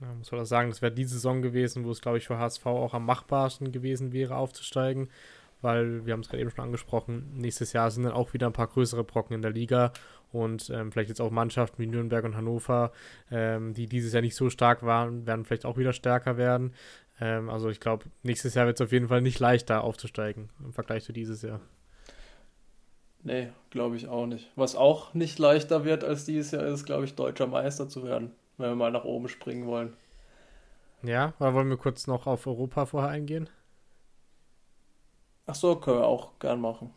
[0.00, 2.38] Ja, muss man auch sagen, das wäre die Saison gewesen, wo es, glaube ich, für
[2.38, 5.08] HSV auch am machbarsten gewesen wäre, aufzusteigen
[5.62, 8.52] weil wir haben es gerade eben schon angesprochen, nächstes Jahr sind dann auch wieder ein
[8.52, 9.92] paar größere Brocken in der Liga
[10.32, 12.92] und ähm, vielleicht jetzt auch Mannschaften wie Nürnberg und Hannover,
[13.30, 16.74] ähm, die dieses Jahr nicht so stark waren, werden vielleicht auch wieder stärker werden.
[17.20, 20.72] Ähm, also ich glaube, nächstes Jahr wird es auf jeden Fall nicht leichter aufzusteigen im
[20.72, 21.60] Vergleich zu dieses Jahr.
[23.22, 24.50] Nee, glaube ich auch nicht.
[24.54, 28.30] Was auch nicht leichter wird als dieses Jahr ist, glaube ich, deutscher Meister zu werden,
[28.58, 29.96] wenn wir mal nach oben springen wollen.
[31.02, 33.48] Ja, oder wollen wir kurz noch auf Europa vorher eingehen?
[35.46, 36.90] Ach so, können wir auch gern machen.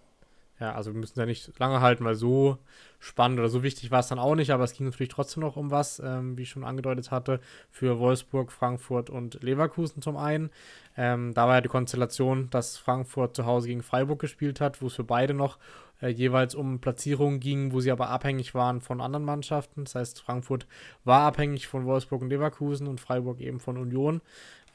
[0.59, 2.57] Ja, also wir müssen ja nicht lange halten, weil so
[2.99, 5.55] spannend oder so wichtig war es dann auch nicht, aber es ging natürlich trotzdem noch
[5.55, 7.39] um was, ähm, wie ich schon angedeutet hatte,
[7.71, 10.49] für Wolfsburg, Frankfurt und Leverkusen zum einen.
[10.97, 14.87] Ähm, da war ja die Konstellation, dass Frankfurt zu Hause gegen Freiburg gespielt hat, wo
[14.87, 15.59] es für beide noch
[16.01, 19.83] äh, jeweils um Platzierungen ging, wo sie aber abhängig waren von anderen Mannschaften.
[19.85, 20.67] Das heißt, Frankfurt
[21.03, 24.21] war abhängig von Wolfsburg und Leverkusen und Freiburg eben von Union.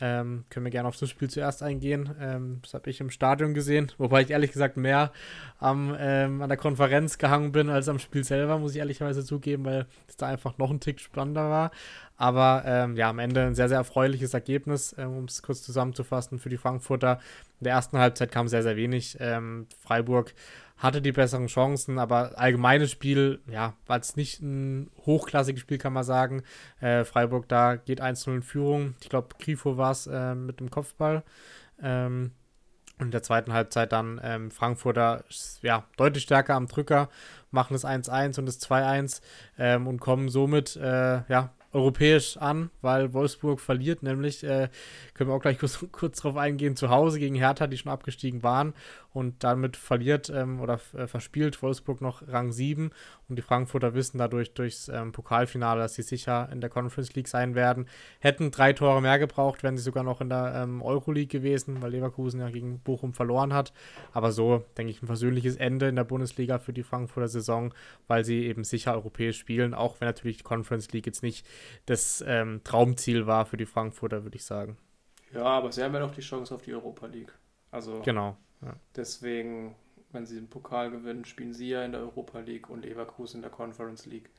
[0.01, 2.15] Ähm, können wir gerne auf das Spiel zuerst eingehen.
[2.21, 5.13] Ähm, das habe ich im Stadion gesehen, wobei ich ehrlich gesagt mehr
[5.59, 9.65] am, ähm, an der Konferenz gehangen bin als am Spiel selber, muss ich ehrlicherweise zugeben,
[9.65, 11.71] weil es da einfach noch ein Tick spannender war.
[12.17, 16.39] Aber ähm, ja, am Ende ein sehr, sehr erfreuliches Ergebnis, ähm, um es kurz zusammenzufassen
[16.39, 17.19] für die Frankfurter.
[17.61, 19.17] In der ersten Halbzeit kam sehr, sehr wenig.
[19.21, 20.35] Ähm, Freiburg
[20.77, 25.93] hatte die besseren Chancen, aber allgemeines Spiel, ja, war es nicht ein hochklassiges Spiel, kann
[25.93, 26.43] man sagen.
[26.81, 28.95] Äh, Freiburg da geht 1-0 in Führung.
[29.01, 31.23] Ich glaube, Grifo war es äh, mit dem Kopfball.
[31.83, 32.33] Ähm,
[32.99, 35.25] und in der zweiten Halbzeit dann ähm, Frankfurter
[35.63, 37.09] ja, deutlich stärker am Drücker,
[37.51, 39.21] machen das 1-1 und das 2-1
[39.59, 44.69] ähm, und kommen somit äh, ja, europäisch an, weil Wolfsburg verliert, nämlich, äh,
[45.13, 48.43] können wir auch gleich kurz, kurz drauf eingehen, zu Hause gegen Hertha, die schon abgestiegen
[48.43, 48.75] waren
[49.15, 52.91] und damit verliert ähm, oder äh, verspielt Wolfsburg noch Rang 7
[53.29, 57.29] und die Frankfurter wissen dadurch durchs ähm, Pokalfinale, dass sie sicher in der Conference League
[57.29, 57.87] sein werden.
[58.19, 61.93] Hätten drei Tore mehr gebraucht, wären sie sogar noch in der ähm, Euroleague gewesen, weil
[61.93, 63.73] Leverkusen ja gegen Bochum verloren hat.
[64.13, 67.73] Aber so, denke ich, ein versöhnliches Ende in der Bundesliga für die Frankfurter Saison,
[68.09, 71.47] weil sie eben sicher europäisch spielen, auch wenn natürlich die Conference League jetzt nicht
[71.87, 74.77] das ähm, Traumziel war für die Frankfurter, würde ich sagen.
[75.33, 77.33] Ja, aber sie haben ja noch die Chance auf die Europa League.
[77.71, 78.37] Also genau.
[78.97, 79.75] Deswegen,
[80.13, 83.43] wenn sie den Pokal gewinnen, spielen sie ja in der Europa League und Leverkusen in
[83.43, 84.31] der Conference League.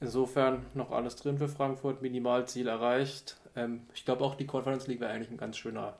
[0.00, 3.36] Insofern noch alles drin für Frankfurt, Minimalziel erreicht.
[3.54, 5.98] Ähm, ich glaube auch die Conference League wäre eigentlich ein ganz schöner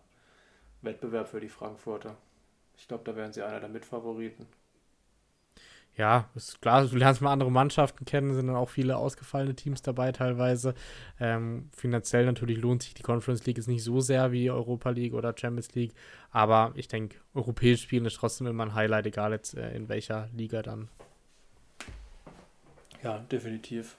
[0.83, 2.17] Wettbewerb für die Frankfurter.
[2.79, 4.47] Ich glaube, da wären sie einer der Mitfavoriten
[5.97, 9.83] ja, ist klar, du lernst mal andere Mannschaften kennen, sind dann auch viele ausgefallene Teams
[9.83, 10.75] dabei teilweise.
[11.19, 15.15] Ähm, finanziell natürlich lohnt sich die Conference League jetzt nicht so sehr wie Europa League
[15.15, 15.93] oder Champions League,
[16.31, 20.29] aber ich denke, europäisch spielen ist trotzdem immer ein Highlight, egal jetzt äh, in welcher
[20.35, 20.89] Liga dann.
[23.03, 23.97] Ja, definitiv.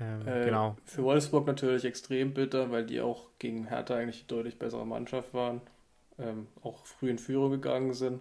[0.00, 0.76] Ähm, äh, genau.
[0.84, 5.60] Für Wolfsburg natürlich extrem bitter, weil die auch gegen Hertha eigentlich deutlich bessere Mannschaft waren,
[6.18, 8.20] ähm, auch früh in Führung gegangen sind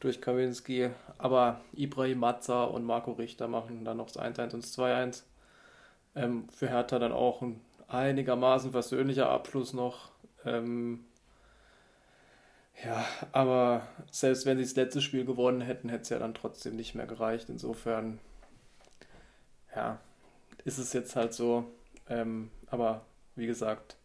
[0.00, 0.90] durch Kawinski.
[1.18, 5.22] Aber Ibrahim Matza und Marco Richter machen dann noch das 1-1 und das 2-1.
[6.14, 10.10] Ähm, für Hertha dann auch ein einigermaßen versöhnlicher Abschluss noch.
[10.44, 11.04] Ähm,
[12.84, 16.76] ja, aber selbst wenn sie das letzte Spiel gewonnen hätten, hätte es ja dann trotzdem
[16.76, 17.48] nicht mehr gereicht.
[17.48, 18.20] Insofern,
[19.74, 19.98] ja,
[20.64, 21.64] ist es jetzt halt so.
[22.08, 23.02] Ähm, aber
[23.34, 23.96] wie gesagt,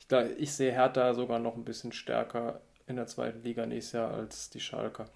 [0.00, 4.12] ich, ich sehe Hertha sogar noch ein bisschen stärker in der zweiten Liga nächstes Jahr
[4.12, 5.06] als die Schalker.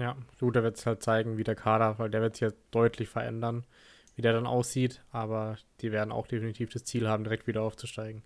[0.00, 2.56] Ja, gut, da wird es halt zeigen, wie der Kader, weil der wird sich ja
[2.70, 3.66] deutlich verändern,
[4.14, 8.22] wie der dann aussieht, aber die werden auch definitiv das Ziel haben, direkt wieder aufzusteigen.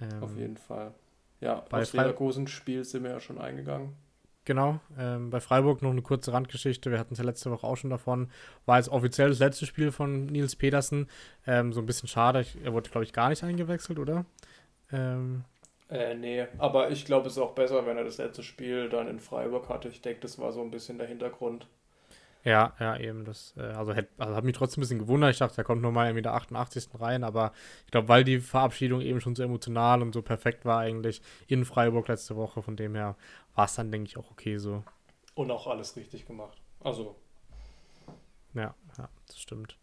[0.00, 0.94] Ähm, Auf jeden Fall.
[1.40, 3.94] Ja, bei aufs Leverkusen-Spiel sind wir ja schon eingegangen.
[4.44, 7.76] Genau, ähm, bei Freiburg noch eine kurze Randgeschichte, wir hatten es ja letzte Woche auch
[7.76, 8.28] schon davon,
[8.66, 11.06] war jetzt offiziell das letzte Spiel von Nils Petersen,
[11.46, 14.24] ähm, so ein bisschen schade, er wurde glaube ich gar nicht eingewechselt, oder?
[14.90, 15.44] Ähm,
[15.90, 19.08] äh, nee, aber ich glaube, es ist auch besser, wenn er das letzte Spiel dann
[19.08, 19.88] in Freiburg hatte.
[19.88, 21.66] Ich denke, das war so ein bisschen der Hintergrund.
[22.44, 23.24] Ja, ja, eben.
[23.24, 25.32] Das, äh, also, hätt, also hat mich trotzdem ein bisschen gewundert.
[25.32, 26.88] Ich dachte, er kommt nochmal in der 88.
[26.98, 27.52] rein, aber
[27.86, 31.64] ich glaube, weil die Verabschiedung eben schon so emotional und so perfekt war, eigentlich in
[31.64, 33.16] Freiburg letzte Woche, von dem her
[33.54, 34.84] war es dann, denke ich, auch okay so.
[35.34, 36.60] Und auch alles richtig gemacht.
[36.80, 37.16] Also.
[38.54, 39.76] Ja, ja, das stimmt.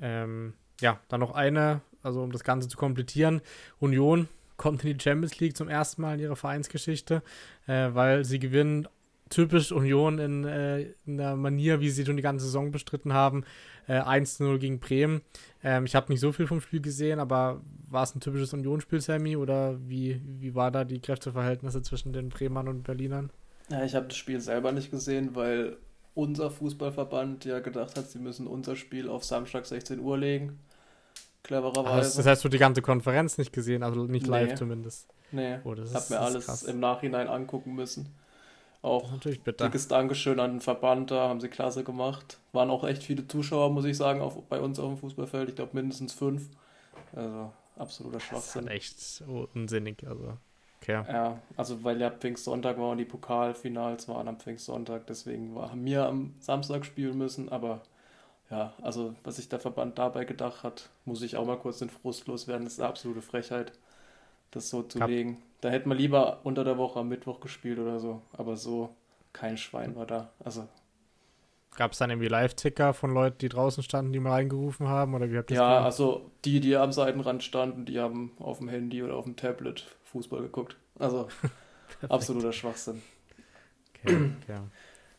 [0.00, 3.40] Ähm, ja, dann noch eine, also um das Ganze zu komplettieren:
[3.78, 7.22] Union kommt in die Champions League zum ersten Mal in ihrer Vereinsgeschichte,
[7.66, 8.88] äh, weil sie gewinnen
[9.30, 13.44] typisch Union in, äh, in, der Manier, wie sie schon die ganze Saison bestritten haben.
[13.86, 15.22] Äh, 1-0 gegen Bremen.
[15.62, 19.00] Ähm, ich habe nicht so viel vom Spiel gesehen, aber war es ein typisches Unionsspiel,
[19.00, 19.36] Sammy?
[19.36, 23.30] Oder wie, wie war da die Kräfteverhältnisse zwischen den Bremern und Berlinern?
[23.70, 25.76] Ja, ich habe das Spiel selber nicht gesehen, weil
[26.14, 30.58] unser Fußballverband ja gedacht hat, sie müssen unser Spiel auf Samstag 16 Uhr legen.
[31.44, 32.16] Clevererweise.
[32.16, 34.54] Das heißt, du die ganze Konferenz nicht gesehen, also nicht live nee.
[34.56, 35.08] zumindest.
[35.30, 36.62] Nee, oh, das hab mir alles krass.
[36.64, 38.12] im Nachhinein angucken müssen.
[38.82, 39.66] Auch natürlich bitter.
[39.66, 42.38] dickes Dankeschön an den Verband, da haben sie klasse gemacht.
[42.52, 45.50] Waren auch echt viele Zuschauer, muss ich sagen, auf, bei uns auf dem Fußballfeld.
[45.50, 46.48] Ich glaube mindestens fünf.
[47.14, 48.66] Also absoluter Schwachsinn.
[48.66, 50.36] Das ist echt unsinnig, also.
[50.80, 51.02] Okay.
[51.08, 55.84] Ja, also weil ja Pfingstsonntag war und die Pokalfinals waren am Pfingstsonntag, deswegen war, haben
[55.86, 57.80] wir am Samstag spielen müssen, aber
[58.54, 61.90] ja, also was sich der Verband dabei gedacht hat, muss ich auch mal kurz den
[61.90, 62.64] Frust loswerden.
[62.64, 63.72] Das ist eine absolute Frechheit,
[64.52, 65.08] das so zu Hab.
[65.08, 65.42] legen.
[65.62, 68.22] Da hätte man lieber unter der Woche am Mittwoch gespielt oder so.
[68.32, 68.96] Aber so,
[69.32, 70.32] kein Schwein war da.
[70.44, 70.68] Also.
[71.76, 75.14] Gab es dann irgendwie Live-Ticker von Leuten, die draußen standen, die mal reingerufen haben?
[75.14, 75.84] Oder wie habt ihr Ja, gemacht?
[75.84, 79.86] also die, die am Seitenrand standen, die haben auf dem Handy oder auf dem Tablet
[80.04, 80.76] Fußball geguckt.
[80.98, 81.28] Also
[82.08, 83.02] absoluter Schwachsinn.
[83.94, 84.60] Okay, okay.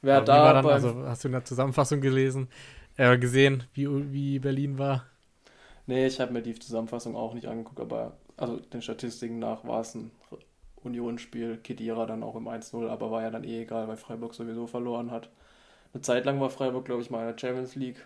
[0.02, 2.50] Wer Aber da dann, also, hast du in der Zusammenfassung gelesen,
[2.97, 5.05] äh, gesehen, wie, wie Berlin war?
[5.88, 9.81] Nee, ich habe mir die Zusammenfassung auch nicht angeguckt, aber also den Statistiken nach war
[9.81, 10.12] es ein
[10.84, 14.67] Unionsspiel, Kedira dann auch im 1-0, aber war ja dann eh egal, weil Freiburg sowieso
[14.67, 15.29] verloren hat.
[15.93, 18.05] Eine Zeit lang war Freiburg, glaube ich, mal in der Champions League.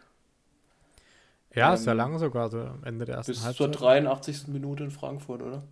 [1.56, 3.72] Ja, ähm, ist ja lang sogar, so am Ende der ersten bis Halbzeit.
[3.72, 4.48] Bis zur 83.
[4.48, 5.64] Minute in Frankfurt, oder?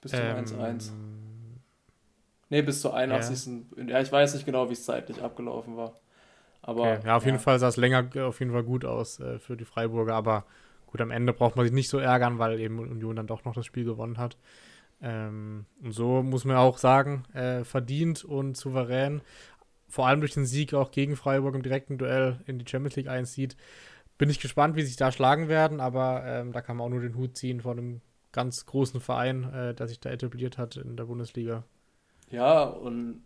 [0.00, 0.88] Bis zum 1-1.
[0.88, 1.60] Ähm,
[2.48, 3.52] nee, bis zur 81.
[3.76, 3.84] Ja.
[3.84, 5.94] ja, ich weiß nicht genau, wie es zeitlich abgelaufen war.
[6.62, 7.06] Aber, okay.
[7.06, 7.30] Ja, auf ja.
[7.30, 10.44] jeden Fall sah es länger auf jeden Fall gut aus äh, für die Freiburger, aber
[10.86, 13.54] gut, am Ende braucht man sich nicht so ärgern, weil eben Union dann doch noch
[13.54, 14.36] das Spiel gewonnen hat.
[15.02, 19.22] Ähm, und so muss man auch sagen, äh, verdient und souverän,
[19.88, 23.08] vor allem durch den Sieg auch gegen Freiburg im direkten Duell in die Champions League
[23.08, 23.56] einzieht.
[24.18, 27.00] bin ich gespannt, wie sich da schlagen werden, aber ähm, da kann man auch nur
[27.00, 30.96] den Hut ziehen vor einem ganz großen Verein, äh, der sich da etabliert hat in
[30.96, 31.64] der Bundesliga.
[32.30, 33.22] Ja, und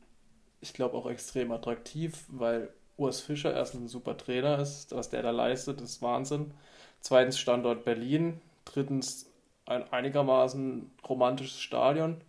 [0.60, 5.22] ich glaube auch extrem attraktiv, weil Urs Fischer erstens ein super Trainer ist, was der
[5.22, 6.52] da leistet, ist Wahnsinn.
[7.00, 8.40] Zweitens Standort Berlin.
[8.64, 9.30] Drittens
[9.66, 12.20] ein einigermaßen romantisches Stadion.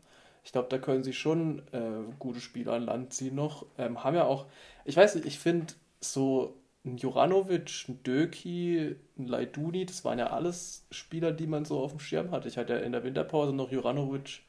[0.44, 3.66] Ich glaube, da können sie schon äh, gute Spieler an Land ziehen noch.
[3.78, 4.46] Ähm, haben ja auch,
[4.86, 10.28] ich weiß nicht, ich finde so ein Juranovic, ein Döki, ein Leiduni, das waren ja
[10.28, 12.48] alles Spieler, die man so auf dem Schirm hatte.
[12.48, 14.42] Ich hatte ja in der Winterpause noch Juranovic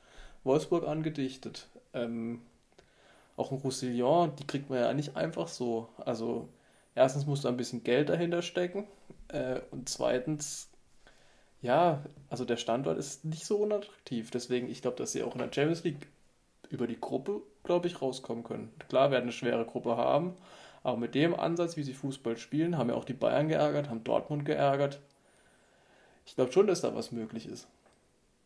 [0.45, 1.69] Wolfsburg angedichtet.
[1.95, 2.43] Ähm,
[3.37, 5.89] auch ein Roussillon, die kriegt man ja nicht einfach so.
[5.99, 6.49] Also
[6.95, 8.87] erstens muss da ein bisschen Geld dahinter stecken
[9.29, 10.71] äh, und zweitens,
[11.63, 14.31] ja, also der Standort ist nicht so unattraktiv.
[14.31, 16.09] Deswegen, ich glaube, dass sie auch in der Champions League
[16.71, 18.73] über die Gruppe, glaube ich, rauskommen können.
[18.89, 20.35] Klar werden eine schwere Gruppe haben,
[20.83, 24.05] aber mit dem Ansatz, wie sie Fußball spielen, haben ja auch die Bayern geärgert, haben
[24.05, 25.01] Dortmund geärgert.
[26.25, 27.69] Ich glaube schon, dass da was möglich ist.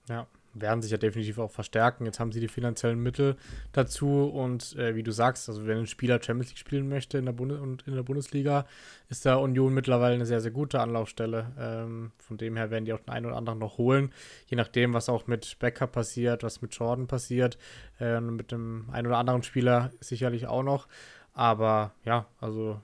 [0.09, 2.07] Ja, werden sich ja definitiv auch verstärken.
[2.07, 3.37] Jetzt haben sie die finanziellen Mittel
[3.73, 7.25] dazu und äh, wie du sagst, also wenn ein Spieler Champions League spielen möchte in
[7.25, 8.67] der, Bundes und in der Bundesliga,
[9.09, 11.53] ist da Union mittlerweile eine sehr, sehr gute Anlaufstelle.
[11.59, 14.13] Ähm, von dem her werden die auch den einen oder anderen noch holen,
[14.47, 17.59] je nachdem, was auch mit Becker passiert, was mit Jordan passiert,
[18.01, 20.89] äh, mit dem einen oder anderen Spieler sicherlich auch noch.
[21.33, 22.81] Aber ja, also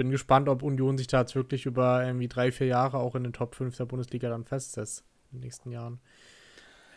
[0.00, 3.22] bin gespannt, ob Union sich da jetzt wirklich über irgendwie drei, vier Jahre auch in
[3.22, 6.00] den Top 5 der Bundesliga dann festsetzt in den nächsten Jahren.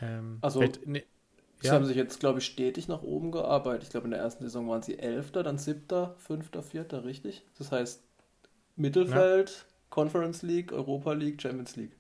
[0.02, 1.04] Ähm, also, ne,
[1.60, 1.74] sie ja.
[1.74, 3.84] haben sich jetzt, glaube ich, stetig nach oben gearbeitet.
[3.84, 7.44] Ich glaube, in der ersten Saison waren sie Elfter, dann Siebter, Fünfter, Vierter, richtig?
[7.58, 8.04] Das heißt,
[8.76, 9.74] Mittelfeld, ja.
[9.90, 11.96] Conference League, Europa League, Champions League.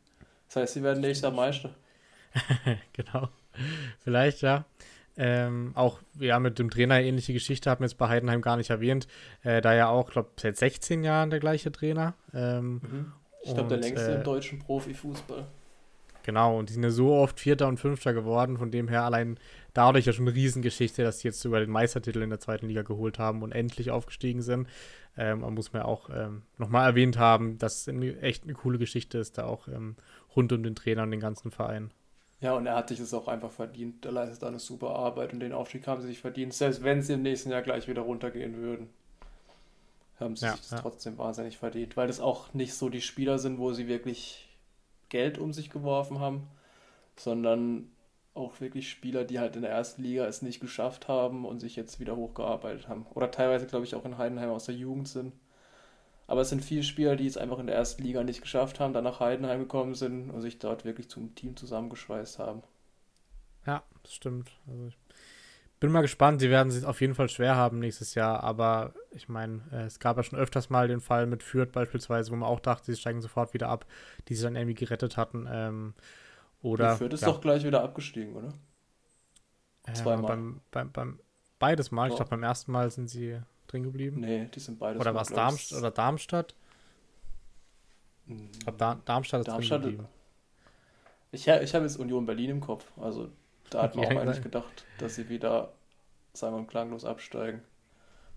[0.47, 1.71] Das heißt, sie werden nächster Meister.
[2.93, 3.29] genau.
[3.99, 4.65] Vielleicht, ja.
[5.15, 8.71] Ähm, auch ja mit dem Trainer ähnliche Geschichte haben wir jetzt bei Heidenheim gar nicht
[8.71, 9.07] erwähnt.
[9.43, 12.15] Äh, da ja auch, glaube seit 16 Jahren der gleiche Trainer.
[12.33, 13.11] Ähm, mhm.
[13.43, 15.45] Ich glaube, der längste äh, im deutschen Profifußball.
[16.23, 19.37] Genau, und die sind ja so oft Vierter und Fünfter geworden, von dem her allein
[19.73, 22.81] dadurch ja schon eine Riesengeschichte, dass sie jetzt sogar den Meistertitel in der zweiten Liga
[22.81, 24.67] geholt haben und endlich aufgestiegen sind.
[25.17, 29.17] Ähm, man muss man auch ähm, nochmal erwähnt haben, dass es echt eine coole Geschichte
[29.17, 29.95] ist, da auch ähm,
[30.35, 31.91] rund um den Trainer und den ganzen Verein.
[32.39, 34.05] Ja, und er hat sich es auch einfach verdient.
[34.05, 36.53] Er leistet da eine super Arbeit und den Aufstieg haben sie sich verdient.
[36.53, 38.89] Selbst wenn sie im nächsten Jahr gleich wieder runtergehen würden,
[40.19, 40.79] haben sie ja, sich das ja.
[40.79, 44.52] trotzdem wahnsinnig verdient, weil das auch nicht so die Spieler sind, wo sie wirklich
[45.13, 46.47] Geld um sich geworfen haben,
[47.15, 47.91] sondern
[48.33, 51.75] auch wirklich Spieler, die halt in der ersten Liga es nicht geschafft haben und sich
[51.75, 53.05] jetzt wieder hochgearbeitet haben.
[53.13, 55.33] Oder teilweise, glaube ich, auch in Heidenheim aus der Jugend sind.
[56.25, 58.93] Aber es sind viele Spieler, die es einfach in der ersten Liga nicht geschafft haben,
[58.93, 62.63] dann nach Heidenheim gekommen sind und sich dort wirklich zum Team zusammengeschweißt haben.
[63.67, 64.49] Ja, das stimmt.
[64.67, 64.97] Also ich
[65.79, 66.41] bin mal gespannt.
[66.41, 68.43] Sie werden es auf jeden Fall schwer haben nächstes Jahr.
[68.43, 72.31] Aber ich meine, äh, es gab ja schon öfters mal den Fall mit Fürth beispielsweise,
[72.31, 73.85] wo man auch dachte, sie steigen sofort wieder ab,
[74.27, 75.47] die sie dann irgendwie gerettet hatten.
[75.49, 75.93] Ähm,
[76.61, 77.27] oder, ja, Fürth ist ja.
[77.27, 78.53] doch gleich wieder abgestiegen, oder?
[79.85, 80.27] Äh, Zweimal.
[80.27, 81.19] Beim, beim, beim,
[81.59, 82.09] beides Mal.
[82.09, 82.11] Oh.
[82.11, 84.19] Ich glaube, beim ersten Mal sind sie drin geblieben.
[84.21, 86.55] Nee, die sind beides Oder war es Darmstadt oder Darmstadt?
[88.27, 90.09] Ich glaube, Dar Darmstadt ist Darmstadt drin geblieben.
[91.31, 92.85] Ich, ich habe jetzt Union Berlin im Kopf.
[92.97, 93.29] Also
[93.69, 95.73] da hat man auch eigentlich gedacht, dass sie wieder,
[96.33, 97.61] sagen wir mal, klanglos absteigen.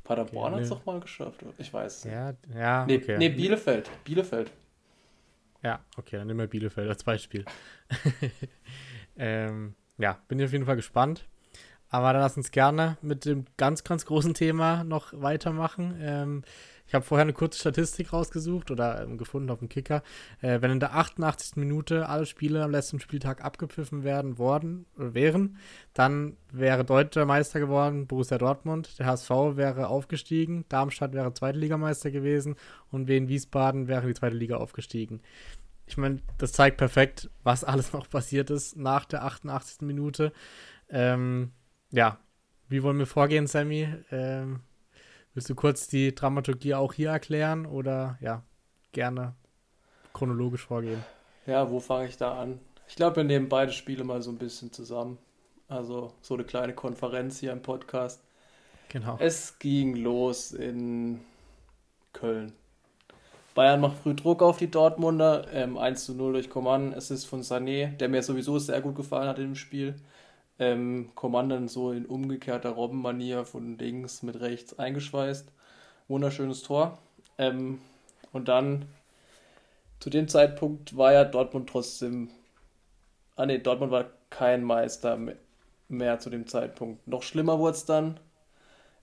[0.07, 1.45] Paderborn hat es doch mal geschafft.
[1.59, 3.19] Ich weiß ja, Ja, nee, okay.
[3.19, 3.91] nee, Bielefeld.
[4.05, 4.51] Bielefeld.
[5.63, 7.45] Ja, okay, dann nehmen wir Bielefeld als Beispiel.
[9.17, 11.27] ähm, ja, bin ich auf jeden Fall gespannt.
[11.89, 15.97] Aber dann lass uns gerne mit dem ganz, ganz großen Thema noch weitermachen.
[16.01, 16.43] Ähm,
[16.87, 20.03] ich habe vorher eine kurze Statistik rausgesucht oder ähm, gefunden auf dem Kicker.
[20.41, 21.57] Äh, wenn in der 88.
[21.57, 25.59] Minute alle Spiele am letzten Spieltag abgepfiffen werden worden oder wären,
[25.95, 32.55] dann wäre Deutscher Meister geworden, Borussia Dortmund, der HSV wäre aufgestiegen, Darmstadt wäre Zweitligameister gewesen
[32.91, 35.21] und Wien Wiesbaden wäre in die zweite Liga aufgestiegen.
[35.87, 39.83] Ich meine, das zeigt perfekt, was alles noch passiert ist nach der 88.
[39.83, 40.33] Minute.
[40.89, 41.53] Ähm,
[41.91, 42.19] ja,
[42.69, 43.89] wie wollen wir vorgehen, Sammy?
[44.11, 44.61] Ähm,
[45.37, 48.43] Willst du kurz die Dramaturgie auch hier erklären oder ja,
[48.93, 49.35] gerne
[50.15, 51.05] chronologisch vorgehen?
[51.45, 52.59] Ja, wo fange ich da an?
[52.89, 55.19] Ich glaube, wir nehmen beide Spiele mal so ein bisschen zusammen.
[55.69, 58.23] Also so eine kleine Konferenz hier im Podcast.
[58.89, 59.19] Genau.
[59.21, 61.21] Es ging los in
[62.15, 62.55] Köln.
[63.55, 65.53] Bayern macht früh Druck auf die Dortmunder.
[65.53, 66.95] Ähm, 1 zu 0 durch Coman.
[66.95, 69.97] Es ist von Sané, der mir sowieso sehr gut gefallen hat im Spiel
[70.59, 75.49] ähm, Commandant so in umgekehrter Robbenmanier von links mit rechts eingeschweißt.
[76.09, 76.99] Wunderschönes Tor.
[77.39, 77.81] Ähm,
[78.33, 78.87] und dann
[80.01, 82.31] zu dem Zeitpunkt war ja Dortmund trotzdem.
[83.35, 85.19] Ah ne, Dortmund war kein Meister
[85.89, 87.07] mehr zu dem Zeitpunkt.
[87.07, 88.21] Noch schlimmer wurde es dann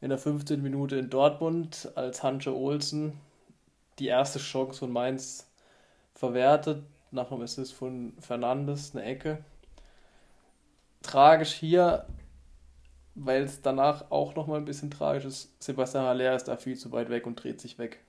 [0.01, 0.61] in der 15.
[0.61, 3.13] Minute in Dortmund, als Hansche Olsen
[3.99, 5.47] die erste Chance von Mainz
[6.15, 9.43] verwertet nach einem Assist von Fernandes, eine Ecke.
[11.03, 12.07] Tragisch hier,
[13.13, 15.63] weil es danach auch nochmal ein bisschen tragisch ist.
[15.63, 17.99] Sebastian Haller ist da viel zu weit weg und dreht sich weg.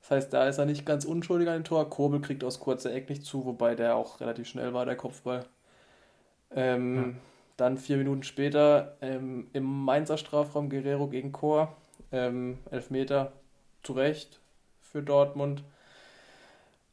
[0.00, 1.88] Das heißt, da ist er nicht ganz unschuldig an dem Tor.
[1.90, 5.44] Kurbel kriegt aus kurzer Eck nicht zu, wobei der auch relativ schnell war, der Kopfball.
[6.50, 7.14] Ähm, ja.
[7.58, 11.76] Dann vier Minuten später ähm, im Mainzer Strafraum Guerrero gegen Chor.
[12.10, 13.32] Ähm, Elfmeter
[13.82, 14.40] zu Recht
[14.80, 15.62] für Dortmund.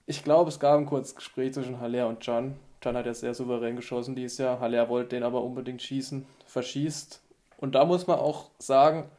[0.07, 2.55] Ich glaube, es gab ein kurzes Gespräch zwischen Haller und Can.
[2.85, 4.59] Can hat ja sehr souverän geschossen dieses Jahr.
[4.59, 7.19] Haller wollte den aber unbedingt schießen, verschießt.
[7.57, 9.09] Und da muss man auch sagen,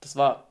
[0.00, 0.44] das war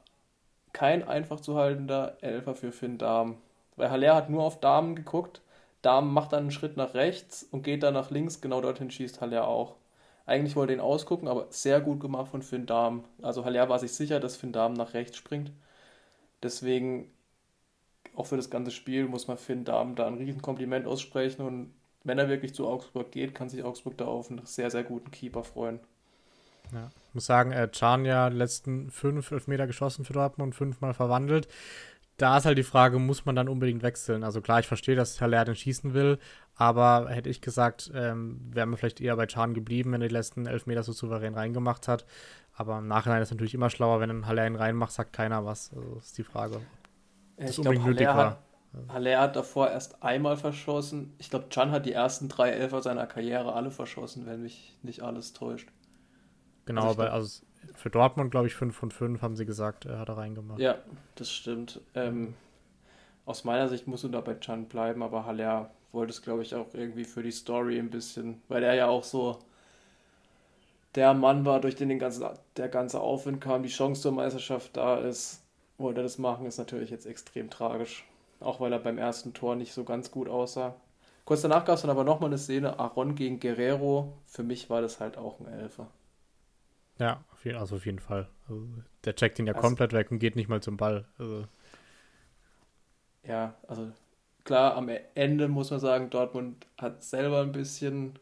[0.73, 3.37] kein einfach zu haltender Elfer für Finn Dahm.
[3.75, 5.41] Weil Haller hat nur auf Damen geguckt.
[5.83, 8.41] Dahm macht dann einen Schritt nach rechts und geht dann nach links.
[8.41, 9.75] Genau dorthin schießt Haller auch.
[10.25, 13.03] Eigentlich wollte er ihn ausgucken, aber sehr gut gemacht von Finn Dahm.
[13.21, 15.51] Also Haller war sich sicher, dass Finn Dahm nach rechts springt.
[16.41, 17.11] Deswegen,
[18.15, 21.43] auch für das ganze Spiel, muss man Finn Dahm da ein riesen Kompliment aussprechen.
[21.45, 21.77] Und
[22.07, 25.11] wenn er wirklich zu Augsburg geht, kann sich Augsburg da auf einen sehr, sehr guten
[25.11, 25.79] Keeper freuen.
[26.73, 30.93] Ja, ich muss sagen, äh, Can ja letzten fünf Elfmeter geschossen für Dortmund und fünfmal
[30.93, 31.47] verwandelt
[32.17, 34.23] da ist halt die Frage, muss man dann unbedingt wechseln?
[34.23, 36.17] Also klar, ich verstehe, dass Haller den schießen will,
[36.55, 40.13] aber hätte ich gesagt, ähm, wären wir vielleicht eher bei Chan geblieben, wenn er die
[40.13, 42.05] letzten elf Meter so souverän reingemacht hat.
[42.55, 45.45] Aber im Nachhinein ist es natürlich immer schlauer, wenn ein Haller ihn reinmacht, sagt keiner
[45.45, 45.71] was.
[45.75, 46.59] Also ist die Frage.
[47.37, 48.39] Das ich glaube, Haller, hat,
[48.89, 51.13] Haller hat davor erst einmal verschossen.
[51.17, 55.01] Ich glaube, Chan hat die ersten drei Elfer seiner Karriere alle verschossen, wenn mich nicht
[55.01, 55.69] alles täuscht.
[56.65, 57.45] Genau, also, glaub, also
[57.75, 60.59] für Dortmund, glaube ich, 5 von 5 haben sie gesagt, er hat er reingemacht.
[60.59, 60.75] Ja,
[61.15, 61.81] das stimmt.
[61.95, 62.33] Ähm,
[63.25, 66.55] aus meiner Sicht musst du da bei Chan bleiben, aber Haller wollte es, glaube ich,
[66.55, 69.39] auch irgendwie für die Story ein bisschen, weil er ja auch so
[70.95, 72.25] der Mann war, durch den, den ganzen,
[72.57, 75.43] der ganze Aufwind kam, die Chance zur Meisterschaft da ist,
[75.77, 78.03] wollte er das machen, ist natürlich jetzt extrem tragisch.
[78.39, 80.75] Auch weil er beim ersten Tor nicht so ganz gut aussah.
[81.25, 84.17] Kurz danach gab es dann aber nochmal eine Szene, Aaron gegen Guerrero.
[84.25, 85.87] Für mich war das halt auch ein Elfer.
[86.99, 87.23] Ja,
[87.55, 88.29] also auf jeden Fall.
[88.47, 88.65] Also
[89.03, 91.05] der checkt ihn ja also, komplett weg und geht nicht mal zum Ball.
[91.17, 91.45] Also.
[93.23, 93.91] Ja, also
[94.43, 98.17] klar, am Ende muss man sagen, Dortmund hat selber ein bisschen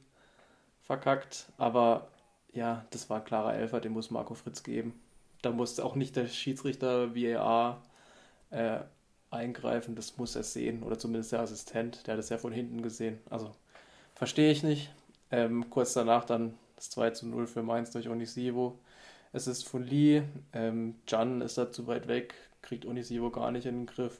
[0.82, 2.08] verkackt, aber
[2.54, 5.00] ja, das war ein klarer Elfer, den muss Marco Fritz geben.
[5.42, 7.84] Da muss auch nicht der Schiedsrichter VAR
[8.50, 8.80] äh,
[9.32, 12.82] eingreifen, das muss er sehen, oder zumindest der Assistent, der hat es ja von hinten
[12.82, 13.20] gesehen.
[13.30, 13.52] Also
[14.16, 14.92] verstehe ich nicht.
[15.32, 18.80] Ähm, kurz danach dann das 2 zu 0 für Mainz durch Onisivo.
[19.34, 20.24] Es ist von Lee.
[20.54, 24.20] Ähm, Jan ist da zu weit weg, kriegt Onisivo gar nicht in den Griff.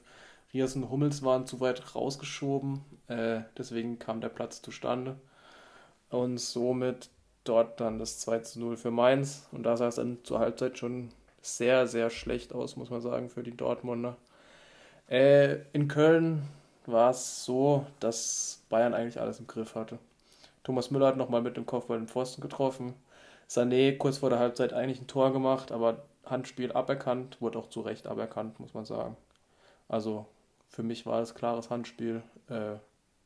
[0.52, 2.80] Rias und Hummels waren zu weit rausgeschoben.
[3.08, 5.16] Äh, deswegen kam der Platz zustande.
[6.10, 7.10] Und somit
[7.44, 9.46] dort dann das 2 zu 0 für Mainz.
[9.52, 11.10] Und da sah es dann zur Halbzeit schon
[11.42, 14.16] sehr, sehr schlecht aus, muss man sagen, für die Dortmunder.
[15.08, 16.42] Äh, in Köln
[16.86, 19.98] war es so, dass Bayern eigentlich alles im Griff hatte.
[20.64, 22.94] Thomas Müller hat nochmal mit dem Kopfball den Pfosten getroffen.
[23.48, 27.80] Sané kurz vor der Halbzeit eigentlich ein Tor gemacht, aber Handspiel aberkannt, wurde auch zu
[27.80, 29.16] Recht aberkannt, muss man sagen.
[29.88, 30.26] Also
[30.68, 32.22] für mich war es klares Handspiel.
[32.48, 32.76] Äh,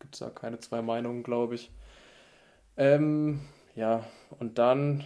[0.01, 1.71] Gibt es da keine zwei Meinungen, glaube ich.
[2.77, 3.41] Ähm,
[3.75, 4.05] ja,
[4.39, 5.05] und dann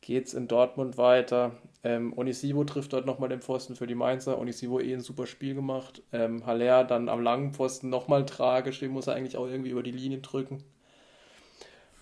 [0.00, 1.52] geht es in Dortmund weiter.
[1.84, 4.38] Ähm, Onisivo trifft dort nochmal den Pfosten für die Mainzer.
[4.38, 6.02] Onisivo eh ein super Spiel gemacht.
[6.12, 8.80] Ähm, Haller dann am langen Pfosten nochmal tragisch.
[8.80, 10.64] Den muss er eigentlich auch irgendwie über die Linie drücken.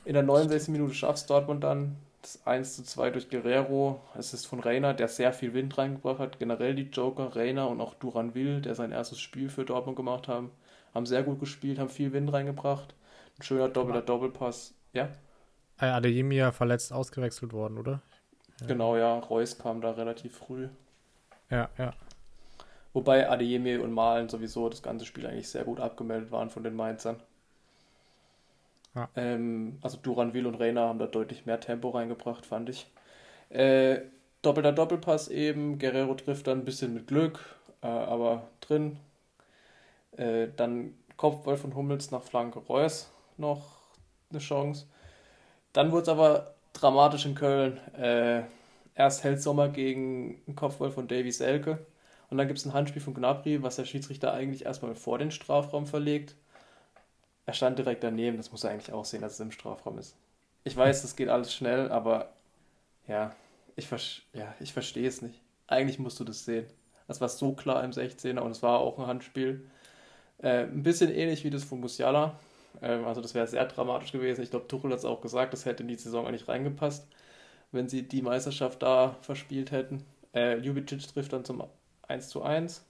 [0.05, 0.68] In der 69.
[0.68, 4.01] Minute schafft Dortmund dann das 1 zu 2 durch Guerrero.
[4.16, 6.39] Es ist von Reiner, der sehr viel Wind reingebracht hat.
[6.39, 10.53] Generell die Joker, Reiner und auch Duranville, der sein erstes Spiel für Dortmund gemacht haben,
[10.95, 12.95] haben sehr gut gespielt, haben viel Wind reingebracht.
[13.39, 14.74] Ein schöner doppelter Doppelpass.
[14.93, 15.09] Ja?
[15.78, 18.03] Adeyemi ja verletzt ausgewechselt worden, oder?
[18.66, 19.18] Genau, ja.
[19.18, 20.68] Reus kam da relativ früh.
[21.50, 21.92] Ja, ja.
[22.92, 26.76] Wobei Adeyemi und Malen sowieso das ganze Spiel eigentlich sehr gut abgemeldet waren von den
[26.76, 27.16] Mainzern.
[28.94, 29.09] Ja.
[29.16, 32.86] Ähm, also Duranville und Reina haben da deutlich mehr Tempo reingebracht, fand ich.
[33.48, 34.00] Äh,
[34.42, 35.78] doppelter Doppelpass eben.
[35.78, 37.40] Guerrero trifft dann ein bisschen mit Glück,
[37.82, 38.98] äh, aber drin.
[40.16, 43.62] Äh, dann Kopfball von Hummels nach Flanke Reus noch
[44.30, 44.86] eine Chance.
[45.72, 46.51] Dann wurde es aber
[46.83, 47.78] dramatisch in Köln.
[47.95, 48.43] Äh,
[48.95, 51.87] erst hält Sommer gegen einen Kopfball von Davy Selke
[52.30, 55.30] und dann gibt es ein Handspiel von Gnabry, was der Schiedsrichter eigentlich erstmal vor den
[55.30, 56.35] Strafraum verlegt.
[57.47, 60.16] Er stand direkt daneben, das muss er eigentlich auch sehen, dass es im Strafraum ist.
[60.64, 62.33] Ich weiß, das geht alles schnell, aber
[63.09, 63.35] ja,
[63.76, 63.89] ich,
[64.33, 65.41] ja, ich verstehe es nicht.
[65.66, 66.66] Eigentlich musst du das sehen.
[67.09, 69.68] Das war so klar im 16er und es war auch ein Handspiel.
[70.39, 72.39] Äh, ein bisschen ähnlich wie das von Musiala.
[72.80, 74.42] Ähm, also das wäre sehr dramatisch gewesen.
[74.42, 77.06] Ich glaube, Tuchel hat es auch gesagt, das hätte in die Saison eigentlich reingepasst,
[77.72, 80.04] wenn sie die Meisterschaft da verspielt hätten.
[80.34, 81.62] Äh, Ljubicic trifft dann zum
[82.08, 82.84] 1 zu 1.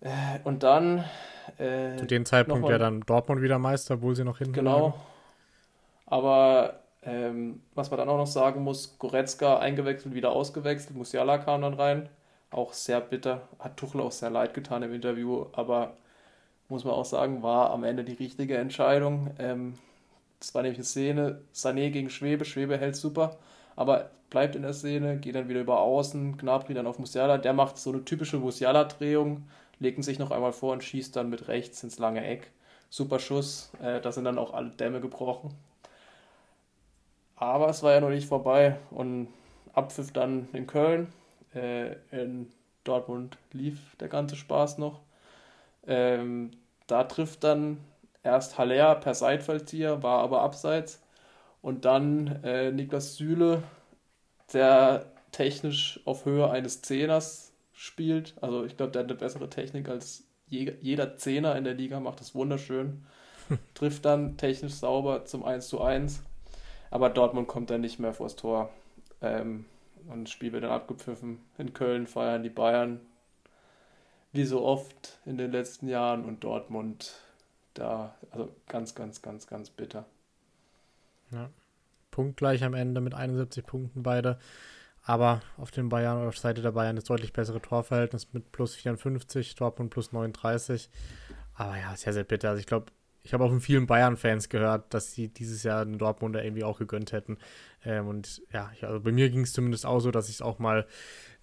[0.00, 0.10] Äh,
[0.44, 1.04] und dann.
[1.58, 4.80] Äh, Zu dem Zeitpunkt wäre dann Dortmund wieder Meister, obwohl sie noch hinten Genau.
[4.88, 4.94] Lagen.
[6.06, 11.62] Aber ähm, was man dann auch noch sagen muss, Goretzka eingewechselt, wieder ausgewechselt, Musiala kam
[11.62, 12.08] dann rein.
[12.50, 15.96] Auch sehr bitter, hat Tuchel auch sehr leid getan im Interview, aber
[16.68, 19.30] muss man auch sagen, war am Ende die richtige Entscheidung.
[19.38, 19.74] Ähm,
[20.40, 23.36] das war nämlich eine Szene, Sané gegen Schwebe, Schwebe hält super,
[23.74, 27.52] aber bleibt in der Szene, geht dann wieder über außen, Gnabry dann auf Musiala, der
[27.52, 29.44] macht so eine typische Musiala-Drehung,
[29.78, 32.50] legt sich noch einmal vor und schießt dann mit rechts ins lange Eck.
[32.90, 35.54] Super Schuss, äh, da sind dann auch alle Dämme gebrochen.
[37.36, 39.28] Aber es war ja noch nicht vorbei und
[39.74, 41.12] Abpfiff dann in Köln.
[41.54, 42.50] Äh, in
[42.84, 45.00] Dortmund lief der ganze Spaß noch.
[45.86, 46.52] Ähm,
[46.86, 47.78] da trifft dann
[48.22, 51.02] erst Haller per Seitfallzieher, war aber abseits.
[51.62, 53.62] Und dann äh, Niklas Süle,
[54.52, 58.34] der technisch auf Höhe eines Zehners spielt.
[58.40, 62.00] Also ich glaube, der hat eine bessere Technik als je, jeder Zehner in der Liga,
[62.00, 63.04] macht das wunderschön.
[63.74, 66.22] Trifft dann technisch sauber zum 1 zu 1.
[66.90, 68.70] Aber Dortmund kommt dann nicht mehr vors Tor.
[69.20, 69.66] Ähm,
[70.08, 71.38] und das Spiel wird dann abgepfiffen.
[71.58, 73.00] In Köln feiern die Bayern
[74.36, 77.14] wie so oft in den letzten Jahren und Dortmund
[77.74, 80.06] da, also ganz, ganz, ganz, ganz bitter.
[81.30, 81.50] Ja.
[82.10, 84.38] Punktgleich am Ende mit 71 Punkten beide.
[85.02, 88.74] Aber auf den Bayern oder auf Seite der Bayern ist deutlich bessere Torverhältnis mit plus
[88.74, 90.90] 54, Dortmund plus 39.
[91.54, 92.48] Aber ja, sehr, sehr bitter.
[92.48, 92.86] Also ich glaube,
[93.26, 96.78] ich habe auch von vielen Bayern-Fans gehört, dass sie dieses Jahr den Dortmunder irgendwie auch
[96.78, 97.38] gegönnt hätten.
[97.84, 100.60] Ähm, und ja, also bei mir ging es zumindest auch so, dass ich es auch
[100.60, 100.86] mal,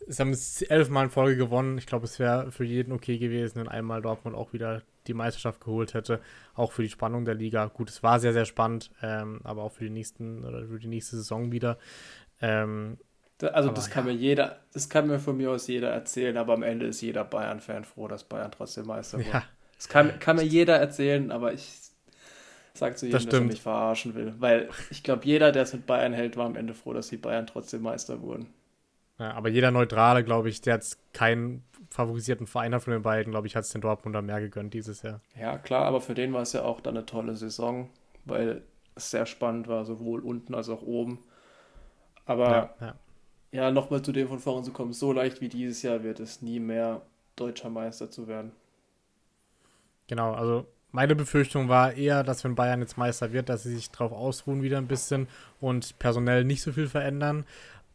[0.08, 1.78] es haben es elfmal in Folge gewonnen.
[1.78, 5.60] Ich glaube, es wäre für jeden okay gewesen, wenn einmal Dortmund auch wieder die Meisterschaft
[5.60, 6.22] geholt hätte.
[6.56, 7.66] Auch für die Spannung der Liga.
[7.66, 10.88] Gut, es war sehr, sehr spannend, ähm, aber auch für die nächsten oder für die
[10.88, 11.78] nächste Saison wieder.
[12.40, 12.98] Ähm,
[13.42, 14.14] also aber, das kann ja.
[14.14, 17.26] mir jeder, das kann mir von mir aus jeder erzählen, aber am Ende ist jeder
[17.26, 19.34] Bayern-Fan froh, dass Bayern trotzdem Meister wird.
[19.34, 19.44] Ja,
[19.84, 21.70] das kann, kann mir jeder erzählen, aber ich
[22.74, 24.34] sage zu jedem, das dass er mich verarschen will.
[24.40, 27.18] Weil ich glaube, jeder, der es mit Bayern hält, war am Ende froh, dass die
[27.18, 28.48] Bayern trotzdem Meister wurden.
[29.20, 33.32] Ja, aber jeder Neutrale, glaube ich, der jetzt keinen favorisierten Verein hat von den beiden,
[33.32, 35.20] glaube ich, hat es den Dortmunder mehr gegönnt dieses Jahr.
[35.38, 37.90] Ja, klar, aber für den war es ja auch dann eine tolle Saison,
[38.24, 38.64] weil
[38.96, 41.20] es sehr spannend war, sowohl unten als auch oben.
[42.26, 42.96] Aber ja, ja.
[43.52, 46.42] ja nochmal zu dem von vorhin zu kommen, so leicht wie dieses Jahr wird es
[46.42, 47.02] nie mehr
[47.36, 48.54] deutscher Meister zu werden.
[50.14, 53.90] Genau, also meine Befürchtung war eher, dass wenn Bayern jetzt Meister wird, dass sie sich
[53.90, 55.28] darauf ausruhen wieder ein bisschen
[55.60, 57.46] und personell nicht so viel verändern.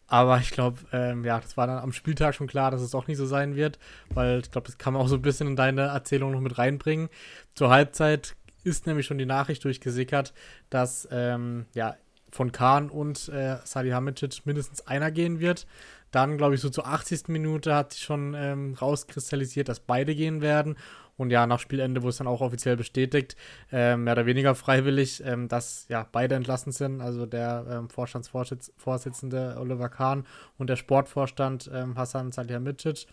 [0.08, 3.06] Aber ich glaube, ähm, ja, das war dann am Spieltag schon klar, dass es auch
[3.06, 3.78] nicht so sein wird,
[4.10, 6.58] weil ich glaube, das kann man auch so ein bisschen in deine Erzählung noch mit
[6.58, 7.08] reinbringen.
[7.54, 10.34] Zur Halbzeit ist nämlich schon die Nachricht durchgesickert,
[10.70, 11.94] dass ähm, ja,
[12.32, 15.68] von Kahn und äh, Salihamidzic mindestens einer gehen wird.
[16.10, 17.28] Dann, glaube ich, so zur 80.
[17.28, 20.76] Minute hat sich schon ähm, rauskristallisiert, dass beide gehen werden.
[21.18, 23.36] Und ja, nach Spielende wurde es dann auch offiziell bestätigt,
[23.70, 27.02] äh, mehr oder weniger freiwillig, ähm, dass ja beide entlassen sind.
[27.02, 30.24] Also der ähm, Vorstandsvorsitzende Oliver Kahn
[30.56, 33.06] und der Sportvorstand ähm, Hassan Salihamidzic.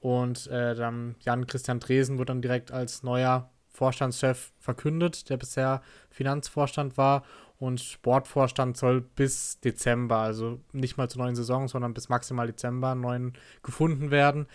[0.00, 5.82] Und äh, dann Jan Christian Dresen wurde dann direkt als neuer Vorstandschef verkündet, der bisher
[6.10, 7.24] Finanzvorstand war.
[7.58, 12.94] Und Sportvorstand soll bis Dezember, also nicht mal zur neuen Saison, sondern bis maximal Dezember
[12.94, 13.32] neuen
[13.62, 14.46] gefunden werden.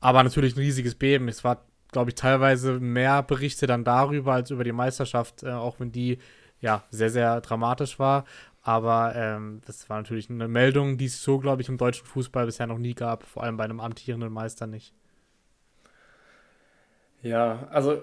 [0.00, 1.28] Aber natürlich ein riesiges Beben.
[1.28, 5.80] Es war glaube ich, teilweise mehr Berichte dann darüber als über die Meisterschaft, äh, auch
[5.80, 6.18] wenn die
[6.60, 8.24] ja sehr, sehr dramatisch war.
[8.62, 12.46] Aber ähm, das war natürlich eine Meldung, die es so, glaube ich, im deutschen Fußball
[12.46, 14.92] bisher noch nie gab, vor allem bei einem amtierenden Meister nicht.
[17.22, 18.02] Ja, also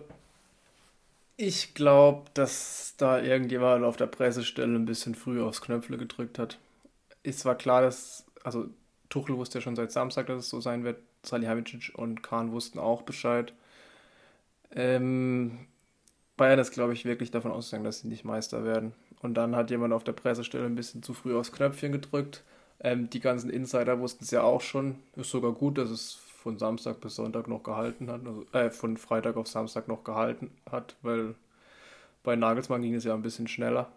[1.37, 6.57] ich glaube, dass da irgendjemand auf der Pressestelle ein bisschen früh aufs Knöpfle gedrückt hat.
[7.23, 8.67] Es war klar, dass, also
[9.09, 10.99] Tuchel wusste ja schon seit Samstag, dass es so sein wird.
[11.23, 13.53] Salihamidzic und Kahn wussten auch Bescheid.
[14.75, 15.67] Ähm,
[16.37, 18.93] Bayern ist, glaube ich, wirklich davon ausgegangen, dass sie nicht Meister werden.
[19.21, 22.43] Und dann hat jemand auf der Pressestelle ein bisschen zu früh aufs Knöpfchen gedrückt.
[22.81, 24.99] Ähm, die ganzen Insider wussten es ja auch schon.
[25.15, 28.21] Ist sogar gut, dass es von Samstag bis Sonntag noch gehalten hat.
[28.25, 31.35] Also, äh, von Freitag auf Samstag noch gehalten hat, weil
[32.23, 33.91] bei Nagelsmann ging es ja ein bisschen schneller.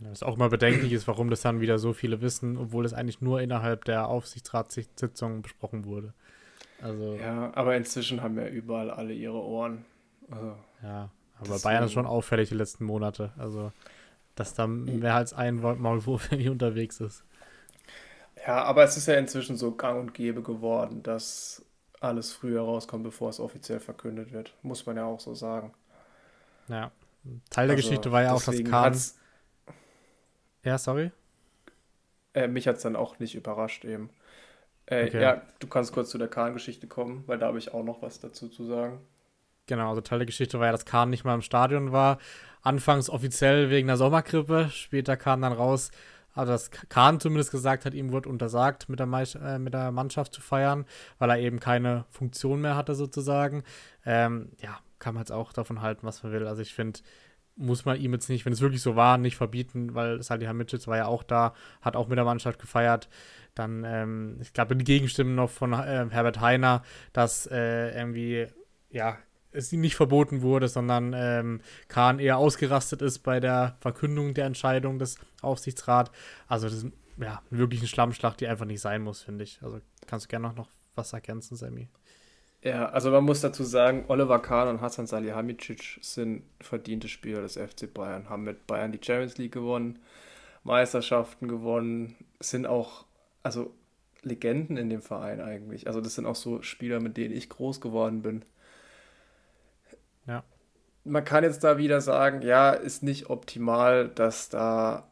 [0.00, 3.20] Was auch mal bedenklich ist, warum das dann wieder so viele wissen, obwohl es eigentlich
[3.20, 6.14] nur innerhalb der Aufsichtsratssitzung besprochen wurde.
[6.82, 9.84] Also, ja, aber inzwischen haben ja überall alle ihre Ohren.
[10.30, 13.32] Also, ja, aber Bayern ist schon auffällig die letzten Monate.
[13.36, 13.72] Also,
[14.34, 17.24] dass da mehr als ein Maulwurf irgendwie unterwegs ist.
[18.46, 21.62] Ja, aber es ist ja inzwischen so gang und gäbe geworden, dass
[22.00, 24.54] alles früher rauskommt, bevor es offiziell verkündet wird.
[24.62, 25.74] Muss man ja auch so sagen.
[26.68, 26.90] Ja.
[27.50, 28.98] Teil der also, Geschichte war ja auch, dass Kahn.
[30.62, 31.10] Ja, sorry.
[32.32, 34.10] Äh, mich hat es dann auch nicht überrascht eben.
[34.90, 35.22] Äh, okay.
[35.22, 38.20] Ja, du kannst kurz zu der Kahn-Geschichte kommen, weil da habe ich auch noch was
[38.20, 39.00] dazu zu sagen.
[39.66, 42.18] Genau, also Teil der Geschichte war ja, dass Kahn nicht mal im Stadion war.
[42.62, 45.92] Anfangs offiziell wegen der Sommergrippe, später kam dann raus,
[46.34, 50.34] also dass Kahn zumindest gesagt hat, ihm wurde untersagt, mit der, äh, mit der Mannschaft
[50.34, 50.84] zu feiern,
[51.18, 53.62] weil er eben keine Funktion mehr hatte, sozusagen.
[54.04, 56.46] Ähm, ja, kann man jetzt auch davon halten, was man will.
[56.46, 57.00] Also ich finde,
[57.60, 60.96] muss man ihm jetzt nicht, wenn es wirklich so war, nicht verbieten, weil Salihamidzic war
[60.96, 63.08] ja auch da, hat auch mit der Mannschaft gefeiert.
[63.54, 66.82] Dann, ähm, ich glaube, die Gegenstimmen noch von äh, Herbert Heiner,
[67.12, 68.46] dass äh, irgendwie,
[68.90, 69.18] ja,
[69.52, 74.46] es ihm nicht verboten wurde, sondern ähm, Kahn eher ausgerastet ist bei der Verkündung der
[74.46, 76.10] Entscheidung des Aufsichtsrats.
[76.46, 76.86] Also das ist
[77.20, 79.60] ja wirklich eine Schlammschlacht, die einfach nicht sein muss, finde ich.
[79.62, 81.88] Also kannst du gerne noch was ergänzen, Sammy?
[82.62, 87.56] Ja, also man muss dazu sagen, Oliver Kahn und Hassan Salihamidzic sind verdiente Spieler des
[87.56, 89.98] FC Bayern, haben mit Bayern die Champions League gewonnen,
[90.62, 93.06] Meisterschaften gewonnen, sind auch,
[93.42, 93.72] also
[94.22, 95.86] Legenden in dem Verein eigentlich.
[95.86, 98.44] Also das sind auch so Spieler, mit denen ich groß geworden bin.
[100.26, 100.44] Ja.
[101.04, 105.08] Man kann jetzt da wieder sagen, ja, ist nicht optimal, dass da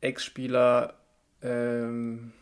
[0.00, 0.94] Ex-Spieler
[1.42, 2.32] ähm,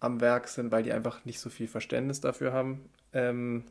[0.00, 2.88] am Werk sind, weil die einfach nicht so viel Verständnis dafür haben.
[3.12, 3.64] Ähm,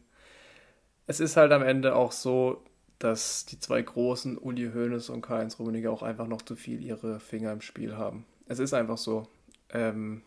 [1.10, 2.64] es ist halt am Ende auch so,
[3.00, 7.20] dass die zwei großen, Uli Hoeneß und Karl-Heinz Rummenigge, auch einfach noch zu viel ihre
[7.20, 8.26] Finger im Spiel haben.
[8.46, 9.28] Es ist einfach so.
[9.74, 10.22] Ähm,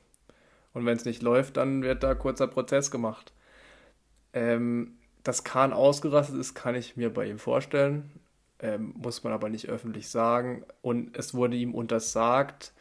[0.73, 3.33] und wenn es nicht läuft, dann wird da kurzer Prozess gemacht.
[4.33, 8.11] Ähm, dass Kahn ausgerastet ist, kann ich mir bei ihm vorstellen.
[8.59, 10.65] Ähm, muss man aber nicht öffentlich sagen.
[10.81, 12.73] Und es wurde ihm untersagt,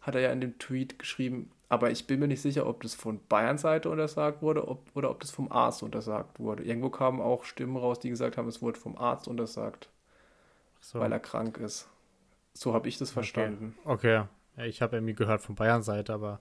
[0.00, 2.94] hat er ja in dem Tweet geschrieben, aber ich bin mir nicht sicher, ob das
[2.94, 6.64] von Bayerns Seite untersagt wurde ob, oder ob das vom Arzt untersagt wurde.
[6.64, 9.88] Irgendwo kamen auch Stimmen raus, die gesagt haben, es wurde vom Arzt untersagt,
[10.80, 11.00] so.
[11.00, 11.88] weil er krank ist.
[12.52, 13.74] So habe ich das verstanden.
[13.86, 14.18] Okay,
[14.54, 14.68] okay.
[14.68, 16.40] Ich habe irgendwie gehört von Bayerns Seite, aber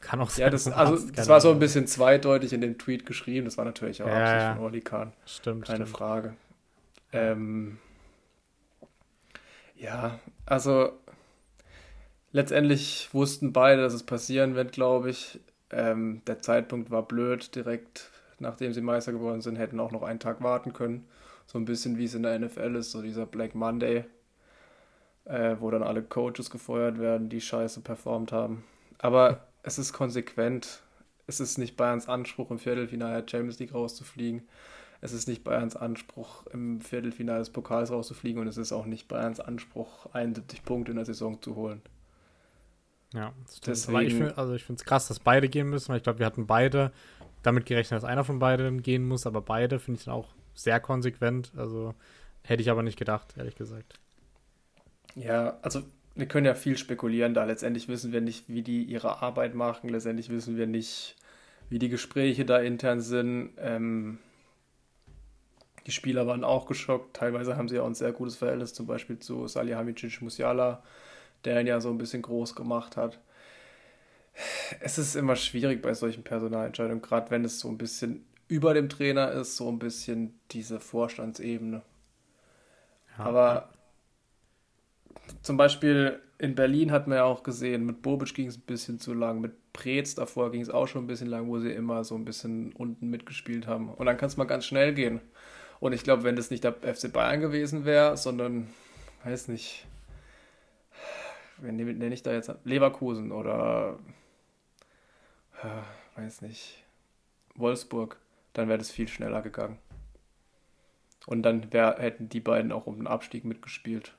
[0.00, 0.42] kann auch sein.
[0.42, 3.46] Ja, das, also, das war so ein bisschen zweideutig in dem Tweet geschrieben.
[3.46, 4.54] Das war natürlich auch ja, Absicht ja.
[4.54, 5.12] von Oli Kahn.
[5.26, 5.66] Stimmt.
[5.66, 5.98] Keine stimmt.
[5.98, 6.34] Frage.
[7.10, 7.78] Ähm,
[9.74, 10.92] ja, also
[12.32, 15.40] letztendlich wussten beide, dass es passieren wird, glaube ich.
[15.70, 18.10] Ähm, der Zeitpunkt war blöd, direkt
[18.40, 21.06] nachdem sie Meister geworden sind, hätten auch noch einen Tag warten können.
[21.46, 24.04] So ein bisschen wie es in der NFL ist, so dieser Black Monday,
[25.24, 28.64] äh, wo dann alle Coaches gefeuert werden, die scheiße performt haben.
[28.98, 30.82] Aber es ist konsequent.
[31.26, 34.46] Es ist nicht Bayerns Anspruch, im Viertelfinale der Champions League rauszufliegen.
[35.00, 38.40] Es ist nicht Bayerns Anspruch, im Viertelfinale des Pokals rauszufliegen.
[38.40, 41.82] Und es ist auch nicht Bayerns Anspruch, 71 Punkte in der Saison zu holen.
[43.14, 43.32] Ja,
[43.64, 46.18] Deswegen, ich find, also ich finde es krass, dass beide gehen müssen, weil ich glaube,
[46.18, 46.92] wir hatten beide
[47.42, 50.80] damit gerechnet, dass einer von beiden gehen muss, aber beide finde ich dann auch sehr
[50.80, 51.52] konsequent.
[51.56, 51.94] Also
[52.42, 53.98] hätte ich aber nicht gedacht, ehrlich gesagt.
[55.14, 55.82] Ja, also
[56.14, 57.44] wir können ja viel spekulieren da.
[57.44, 59.88] Letztendlich wissen wir nicht, wie die ihre Arbeit machen.
[59.88, 61.16] Letztendlich wissen wir nicht,
[61.70, 63.52] wie die Gespräche da intern sind.
[63.58, 64.18] Ähm,
[65.86, 67.16] die Spieler waren auch geschockt.
[67.16, 70.82] Teilweise haben sie auch ein sehr gutes Verhältnis, zum Beispiel zu Salihamidzic Musiala
[71.44, 73.20] der ihn ja so ein bisschen groß gemacht hat.
[74.80, 78.88] Es ist immer schwierig bei solchen Personalentscheidungen, gerade wenn es so ein bisschen über dem
[78.88, 81.82] Trainer ist, so ein bisschen diese Vorstandsebene.
[83.18, 83.24] Ja.
[83.24, 83.68] Aber
[85.42, 89.00] zum Beispiel in Berlin hat man ja auch gesehen, mit Bobic ging es ein bisschen
[89.00, 92.04] zu lang, mit Preetz davor ging es auch schon ein bisschen lang, wo sie immer
[92.04, 93.90] so ein bisschen unten mitgespielt haben.
[93.90, 95.20] Und dann kann es mal ganz schnell gehen.
[95.80, 98.68] Und ich glaube, wenn das nicht der FC Bayern gewesen wäre, sondern,
[99.24, 99.86] weiß nicht,
[101.60, 102.52] wen nenne ich da jetzt?
[102.64, 103.98] Leverkusen oder,
[105.62, 106.84] äh, weiß nicht,
[107.54, 108.18] Wolfsburg,
[108.52, 109.78] dann wäre das viel schneller gegangen.
[111.26, 114.16] Und dann wär, hätten die beiden auch um den Abstieg mitgespielt.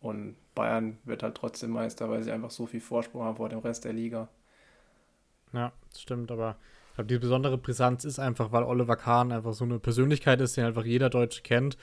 [0.00, 3.60] Und Bayern wird halt trotzdem Meister, weil sie einfach so viel Vorsprung haben vor dem
[3.60, 4.28] Rest der Liga.
[5.52, 6.56] Ja, das stimmt, aber
[6.88, 10.56] ich glaube, die besondere Brisanz ist einfach, weil Oliver Kahn einfach so eine Persönlichkeit ist,
[10.56, 11.78] den einfach jeder Deutsche kennt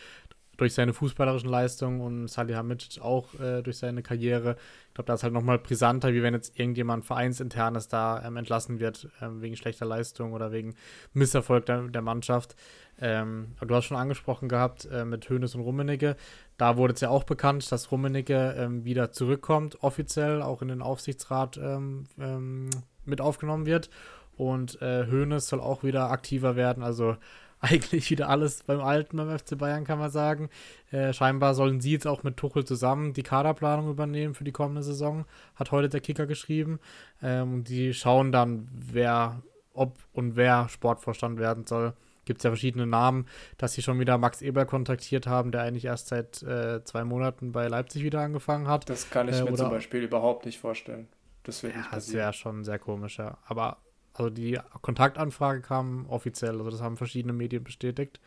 [0.60, 4.58] durch seine fußballerischen Leistungen und Salihamidzic auch äh, durch seine Karriere.
[4.90, 8.80] Ich glaube, da ist halt nochmal brisanter, wie wenn jetzt irgendjemand Vereinsinternes da ähm, entlassen
[8.80, 10.76] wird, ähm, wegen schlechter Leistung oder wegen
[11.14, 12.56] Misserfolg der, der Mannschaft.
[13.00, 16.18] Ähm, du hast schon angesprochen gehabt äh, mit Hönes und Rummenigge.
[16.58, 20.82] Da wurde es ja auch bekannt, dass Rummenigge ähm, wieder zurückkommt, offiziell auch in den
[20.82, 22.70] Aufsichtsrat ähm, ähm,
[23.06, 23.90] mit aufgenommen wird.
[24.36, 26.84] Und äh, Hönes soll auch wieder aktiver werden.
[26.84, 27.16] Also
[27.62, 30.50] eigentlich wieder alles beim Alten beim FC Bayern, kann man sagen.
[30.92, 34.82] Äh, scheinbar sollen sie jetzt auch mit Tuchel zusammen die Kaderplanung übernehmen für die kommende
[34.84, 36.80] Saison, hat heute der Kicker geschrieben.
[37.22, 39.42] Ähm, die schauen dann, wer,
[39.74, 41.94] ob und wer Sportvorstand werden soll.
[42.24, 43.26] Gibt es ja verschiedene Namen,
[43.58, 47.52] dass sie schon wieder Max Eber kontaktiert haben, der eigentlich erst seit äh, zwei Monaten
[47.52, 48.88] bei Leipzig wieder angefangen hat.
[48.88, 51.08] Das kann ich äh, mir zum Beispiel überhaupt nicht vorstellen.
[51.44, 53.38] Das, ja, das wäre schon sehr komisch, ja.
[53.46, 53.78] Aber
[54.20, 58.20] also die Kontaktanfrage kam offiziell, also das haben verschiedene Medien bestätigt.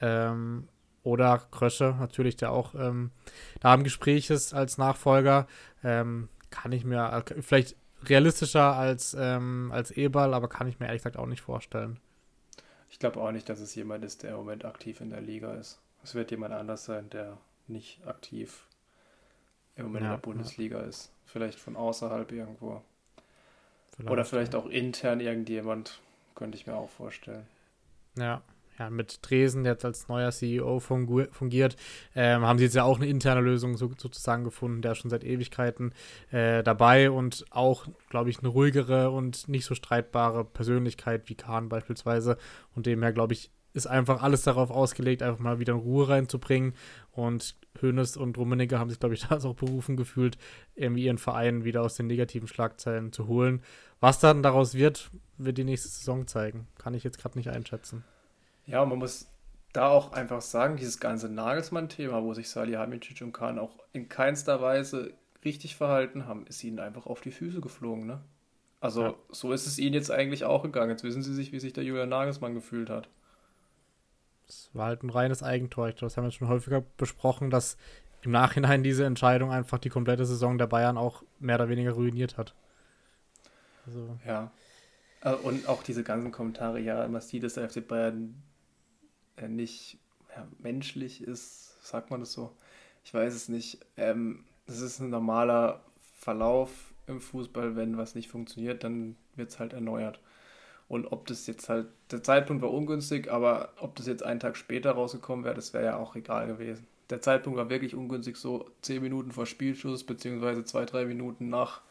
[0.00, 0.68] Ähm,
[1.02, 3.12] oder Krösche, natürlich, der auch ähm,
[3.60, 5.46] da im Gespräch ist als Nachfolger.
[5.84, 10.86] Ähm, kann ich mir, äh, vielleicht realistischer als, ähm, als Eberl, aber kann ich mir
[10.86, 12.00] ehrlich gesagt auch nicht vorstellen.
[12.90, 15.54] Ich glaube auch nicht, dass es jemand ist, der im Moment aktiv in der Liga
[15.54, 15.80] ist.
[16.02, 18.66] Es wird jemand anders sein, der nicht aktiv
[19.76, 20.86] im Moment ja, in der Bundesliga ja.
[20.86, 21.12] ist.
[21.24, 22.82] Vielleicht von außerhalb irgendwo.
[23.96, 24.60] Vielleicht, Oder vielleicht ja.
[24.60, 26.00] auch intern irgendjemand,
[26.34, 27.46] könnte ich mir auch vorstellen.
[28.16, 28.42] Ja,
[28.78, 31.76] ja, mit Dresen, der jetzt als neuer CEO fungiert,
[32.14, 35.10] ähm, haben sie jetzt ja auch eine interne Lösung so, sozusagen gefunden, der ist schon
[35.10, 35.92] seit Ewigkeiten
[36.30, 41.70] äh, dabei und auch, glaube ich, eine ruhigere und nicht so streitbare Persönlichkeit wie Kahn
[41.70, 42.36] beispielsweise.
[42.74, 46.74] Und demher, glaube ich, ist einfach alles darauf ausgelegt, einfach mal wieder in Ruhe reinzubringen.
[47.12, 50.36] Und Hoeneß und Rummenigge haben sich, glaube ich, da auch berufen gefühlt,
[50.74, 53.62] irgendwie ihren Verein wieder aus den negativen Schlagzeilen zu holen.
[54.00, 56.68] Was dann daraus wird, wird die nächste Saison zeigen.
[56.78, 58.04] Kann ich jetzt gerade nicht einschätzen.
[58.66, 59.28] Ja, man muss
[59.72, 64.60] da auch einfach sagen, dieses ganze Nagelsmann-Thema, wo sich Salihamidzic und Kahn auch in keinster
[64.60, 65.12] Weise
[65.44, 68.20] richtig verhalten haben, ist ihnen einfach auf die Füße geflogen, ne?
[68.80, 69.14] Also, ja.
[69.30, 70.90] so ist es ihnen jetzt eigentlich auch gegangen.
[70.90, 73.08] Jetzt wissen sie sich, wie sich der Julian Nagelsmann gefühlt hat.
[74.48, 75.90] Es war halt ein reines Eigentor.
[75.92, 77.76] Das haben wir schon häufiger besprochen, dass
[78.22, 82.36] im Nachhinein diese Entscheidung einfach die komplette Saison der Bayern auch mehr oder weniger ruiniert
[82.36, 82.54] hat.
[83.86, 84.18] Also.
[84.26, 84.52] Ja.
[85.22, 88.42] Äh, und auch diese ganzen Kommentare, ja, man sieht, dass der FC Bayern
[89.36, 89.98] äh, nicht
[90.34, 92.52] ja, menschlich ist, sagt man das so?
[93.04, 93.78] Ich weiß es nicht.
[93.96, 95.82] Ähm, das ist ein normaler
[96.18, 96.70] Verlauf
[97.06, 100.20] im Fußball, wenn was nicht funktioniert, dann wird es halt erneuert.
[100.88, 104.56] Und ob das jetzt halt, der Zeitpunkt war ungünstig, aber ob das jetzt einen Tag
[104.56, 106.86] später rausgekommen wäre, das wäre ja auch egal gewesen.
[107.10, 111.82] Der Zeitpunkt war wirklich ungünstig, so zehn Minuten vor Spielschuss, beziehungsweise zwei, drei Minuten nach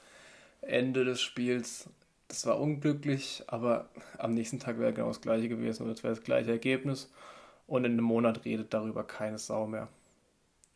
[0.66, 1.90] Ende des Spiels.
[2.28, 6.16] Das war unglücklich, aber am nächsten Tag wäre genau das gleiche gewesen und es wäre
[6.16, 7.12] das gleiche Ergebnis.
[7.68, 9.88] Und in einem Monat redet darüber keine Sau mehr.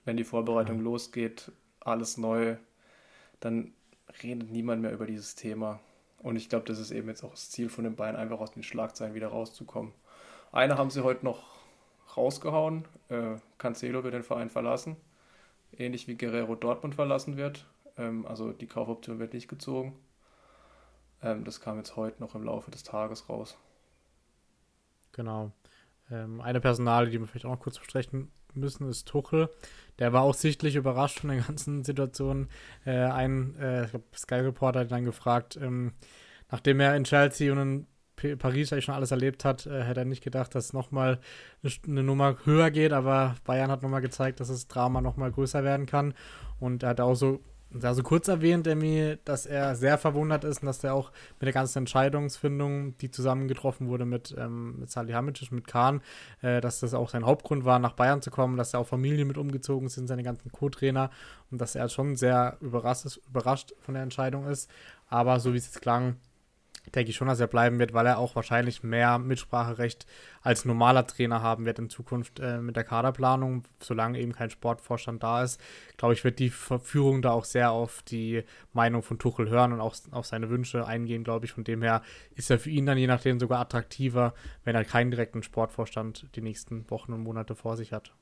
[0.05, 0.83] Wenn die Vorbereitung ja.
[0.83, 2.55] losgeht, alles neu,
[3.39, 3.73] dann
[4.23, 5.79] redet niemand mehr über dieses Thema.
[6.19, 8.51] Und ich glaube, das ist eben jetzt auch das Ziel von den Bayern, einfach aus
[8.51, 9.93] den Schlagzeilen wieder rauszukommen.
[10.51, 11.43] Eine haben sie heute noch
[12.17, 12.85] rausgehauen.
[13.09, 14.97] Äh, Cancelo wird den Verein verlassen.
[15.77, 17.65] Ähnlich wie Guerrero Dortmund verlassen wird.
[17.99, 19.93] Ähm, also die Kaufoption wird nicht gezogen.
[21.21, 23.57] Ähm, das kam jetzt heute noch im Laufe des Tages raus.
[25.11, 25.51] Genau.
[26.09, 29.49] Ähm, eine Personale, die wir vielleicht auch noch kurz besprechen müssen, ist Tuchel.
[29.99, 32.47] Der war auch sichtlich überrascht von der ganzen Situation.
[32.85, 35.93] Äh, ein äh, Sky Reporter hat dann gefragt, ähm,
[36.49, 40.05] nachdem er in Chelsea und in Paris eigentlich schon alles erlebt hat, äh, hätte er
[40.05, 41.19] nicht gedacht, dass nochmal
[41.85, 45.85] eine Nummer höher geht, aber Bayern hat nochmal gezeigt, dass das Drama nochmal größer werden
[45.85, 46.13] kann.
[46.59, 47.41] Und er hat auch so
[47.81, 51.53] also kurz erwähnt, Demi, dass er sehr verwundert ist und dass er auch mit der
[51.53, 56.01] ganzen Entscheidungsfindung, die zusammengetroffen wurde mit, ähm, mit Salihamidzic, mit Kahn,
[56.41, 59.27] äh, dass das auch sein Hauptgrund war, nach Bayern zu kommen, dass er auch Familien
[59.27, 61.11] mit umgezogen sind, seine ganzen Co-Trainer
[61.51, 64.69] und dass er schon sehr überrascht, ist, überrascht von der Entscheidung ist.
[65.07, 66.15] Aber so wie es jetzt klang,
[66.95, 70.05] denke ich schon, dass er bleiben wird, weil er auch wahrscheinlich mehr Mitspracherecht
[70.41, 75.23] als normaler Trainer haben wird in Zukunft äh, mit der Kaderplanung, solange eben kein Sportvorstand
[75.23, 75.59] da ist.
[75.97, 79.81] Glaube ich, wird die Verführung da auch sehr auf die Meinung von Tuchel hören und
[79.81, 81.51] auch auf seine Wünsche eingehen, glaube ich.
[81.51, 82.01] Von dem her
[82.35, 84.33] ist er für ihn dann je nachdem sogar attraktiver,
[84.63, 88.13] wenn er keinen direkten Sportvorstand die nächsten Wochen und Monate vor sich hat.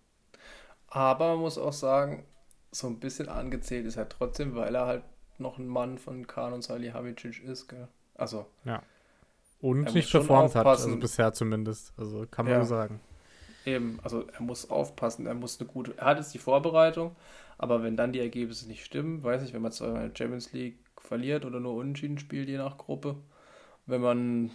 [0.87, 2.25] Aber man muss auch sagen,
[2.71, 5.03] so ein bisschen angezählt ist er trotzdem, weil er halt
[5.37, 7.87] noch ein Mann von Kahn und Salihamidzic ist, gell?
[8.17, 8.45] Also.
[8.65, 8.81] Ja.
[9.59, 11.93] Und nicht performt hat, also bisher zumindest.
[11.97, 12.63] Also kann man ja.
[12.63, 12.99] so sagen.
[13.65, 15.97] Eben, also er muss aufpassen, er muss eine gute.
[15.97, 17.15] Er hat jetzt die Vorbereitung,
[17.57, 20.53] aber wenn dann die Ergebnisse nicht stimmen, weiß ich, wenn man zweimal in der Champions
[20.53, 23.15] League verliert oder nur unentschieden spielt, je nach Gruppe,
[23.85, 24.51] wenn man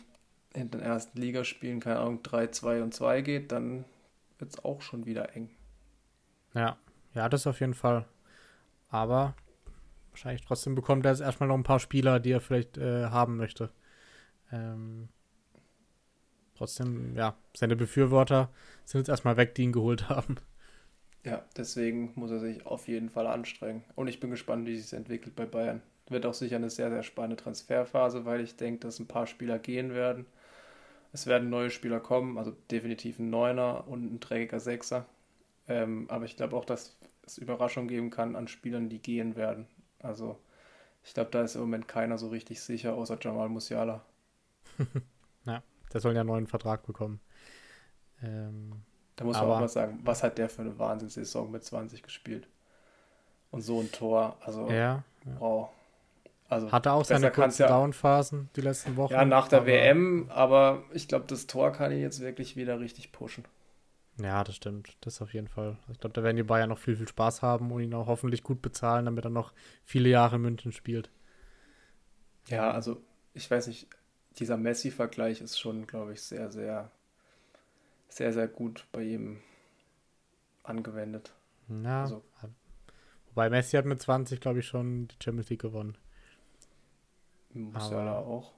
[0.55, 3.85] in den ersten Ligaspielen, keine Ahnung, 3, 2 und 2 geht, dann
[4.39, 5.51] wird es auch schon wieder eng.
[6.55, 6.77] Ja,
[7.15, 8.07] ja, das auf jeden Fall.
[8.91, 9.35] Aber
[10.13, 13.37] wahrscheinlich trotzdem bekommt er jetzt erstmal noch ein paar Spieler, die er vielleicht äh, haben
[13.37, 13.71] möchte.
[14.53, 15.09] Ähm,
[16.55, 18.51] trotzdem, ja, seine Befürworter
[18.85, 20.37] sind jetzt erstmal weg, die ihn geholt haben.
[21.25, 23.85] Ja, deswegen muss er sich auf jeden Fall anstrengen.
[23.95, 25.81] Und ich bin gespannt, wie sich es entwickelt bei Bayern.
[26.09, 29.59] Wird auch sicher eine sehr, sehr spannende Transferphase, weil ich denke, dass ein paar Spieler
[29.59, 30.27] gehen werden.
[31.13, 35.07] Es werden neue Spieler kommen, also definitiv ein Neuner und ein trägiger Sechser.
[35.69, 39.67] Ähm, aber ich glaube auch, dass es Überraschungen geben kann an Spielern, die gehen werden.
[40.03, 40.39] Also
[41.05, 44.05] ich glaube, da ist im Moment keiner so richtig sicher, außer Jamal Musiala.
[45.45, 47.21] ja, der soll ja einen neuen Vertrag bekommen.
[48.23, 48.83] Ähm,
[49.17, 52.49] da muss man auch mal sagen, was hat der für eine Wahnsinnssaison mit 20 gespielt?
[53.51, 55.41] Und so ein Tor, also ja, ja.
[55.41, 55.69] wow.
[56.49, 59.13] Also Hatte auch seine kurzen ja, Downphasen die letzten Wochen.
[59.13, 62.79] Ja, nach der aber, WM, aber ich glaube, das Tor kann ihn jetzt wirklich wieder
[62.79, 63.45] richtig pushen.
[64.19, 64.97] Ja, das stimmt.
[65.01, 65.79] Das auf jeden Fall.
[65.91, 68.43] Ich glaube, da werden die Bayern noch viel, viel Spaß haben und ihn auch hoffentlich
[68.43, 69.53] gut bezahlen, damit er noch
[69.85, 71.11] viele Jahre in München spielt.
[72.49, 73.03] Ja, also
[73.35, 73.89] ich weiß nicht,
[74.39, 76.91] dieser Messi-Vergleich ist schon, glaube ich, sehr, sehr,
[78.09, 79.41] sehr, sehr gut bei ihm
[80.63, 81.33] angewendet.
[81.69, 82.23] Ja, also,
[83.29, 85.97] wobei Messi hat mit 20, glaube ich, schon die Champions League gewonnen.
[87.55, 88.53] Musiala aber, auch.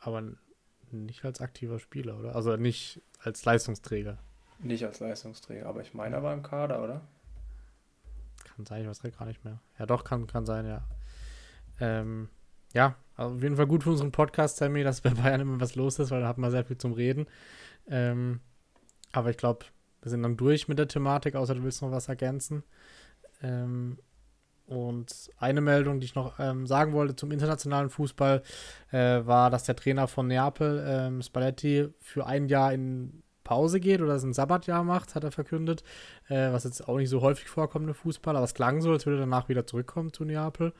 [0.00, 0.22] Aber
[0.94, 2.34] nicht als aktiver Spieler, oder?
[2.34, 4.18] Also nicht als Leistungsträger.
[4.60, 7.02] Nicht als Leistungsträger, aber ich meine, er war im Kader, oder?
[8.44, 9.60] Kann sein, ich weiß gar nicht mehr.
[9.78, 10.86] Ja, doch, kann, kann sein, ja.
[11.80, 12.28] Ähm,
[12.72, 15.74] ja, also auf jeden Fall gut für unseren Podcast, Sammy, dass bei Bayern immer was
[15.74, 17.26] los ist, weil da hat man sehr viel zum Reden.
[17.86, 18.40] Ähm,
[19.12, 19.66] aber ich glaube,
[20.02, 22.62] wir sind dann durch mit der Thematik, außer du willst noch was ergänzen.
[23.42, 23.98] Ähm,
[24.66, 28.42] und eine Meldung, die ich noch ähm, sagen wollte zum internationalen Fußball,
[28.90, 34.00] äh, war, dass der Trainer von Neapel, ähm, Spalletti, für ein Jahr in Pause geht
[34.00, 35.84] oder es ein Sabbatjahr macht, hat er verkündet.
[36.28, 39.04] Äh, was jetzt auch nicht so häufig vorkommt im Fußball, aber es klang so, als
[39.04, 40.72] würde er danach wieder zurückkommen zu Neapel.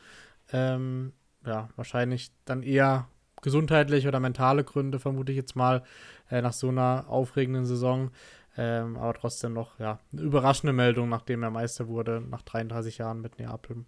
[0.50, 1.12] Ähm,
[1.46, 3.08] ja, wahrscheinlich dann eher
[3.42, 5.82] gesundheitliche oder mentale Gründe, vermute ich jetzt mal,
[6.30, 8.10] äh, nach so einer aufregenden Saison.
[8.56, 13.20] Ähm, aber trotzdem noch, ja, eine überraschende Meldung, nachdem er Meister wurde, nach 33 Jahren
[13.20, 13.84] mit Neapel.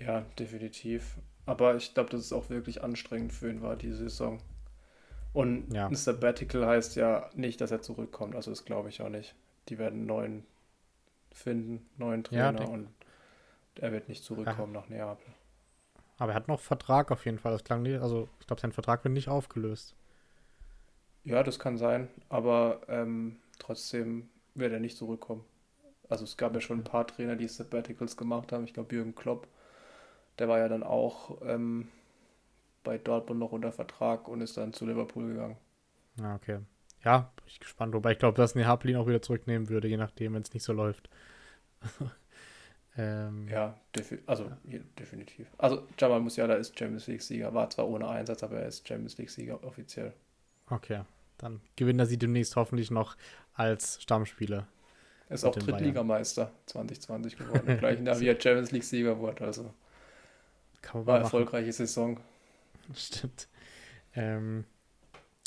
[0.00, 1.18] Ja, definitiv.
[1.46, 4.40] Aber ich glaube, dass es auch wirklich anstrengend für ihn war, diese Saison.
[5.32, 5.86] Und ja.
[5.86, 8.34] ein Sabbatical heißt ja nicht, dass er zurückkommt.
[8.34, 9.34] Also das glaube ich auch nicht.
[9.68, 10.46] Die werden einen neuen
[11.32, 12.88] finden, neuen Trainer ja, und
[13.76, 14.80] er wird nicht zurückkommen ja.
[14.80, 15.32] nach Neapel.
[16.18, 17.52] Aber er hat noch Vertrag auf jeden Fall.
[17.52, 19.94] Das klang nicht, also ich glaube, sein Vertrag wird nicht aufgelöst.
[21.28, 25.44] Ja, das kann sein, aber ähm, trotzdem wird er nicht zurückkommen.
[26.08, 28.64] Also es gab ja schon ein paar Trainer, die Sabbaticals gemacht haben.
[28.64, 29.46] Ich glaube, Jürgen Klopp,
[30.38, 31.88] der war ja dann auch ähm,
[32.82, 35.58] bei Dortmund noch unter Vertrag und ist dann zu Liverpool gegangen.
[36.18, 36.60] Ja, okay.
[37.04, 37.92] Ja, bin ich gespannt.
[37.92, 40.62] Wobei ich glaube, dass Neapel ihn auch wieder zurücknehmen würde, je nachdem, wenn es nicht
[40.64, 41.10] so läuft.
[42.96, 43.78] ähm, ja,
[44.24, 44.78] also ja.
[44.98, 45.46] definitiv.
[45.58, 49.62] Also Jamal Musiala ist Champions League-Sieger, war zwar ohne Einsatz, aber er ist Champions League-Sieger
[49.62, 50.14] offiziell.
[50.70, 51.02] Okay,
[51.38, 53.16] dann gewinnt er sie demnächst hoffentlich noch
[53.54, 54.66] als Stammspieler.
[55.28, 59.44] Er ist auch Drittligameister 2020 geworden, im gleichen Jahr wie er Champions League-Sieger wurde.
[59.44, 59.72] Also
[60.92, 62.18] war erfolgreiche Saison.
[62.94, 63.48] Stimmt.
[64.14, 64.64] Ähm,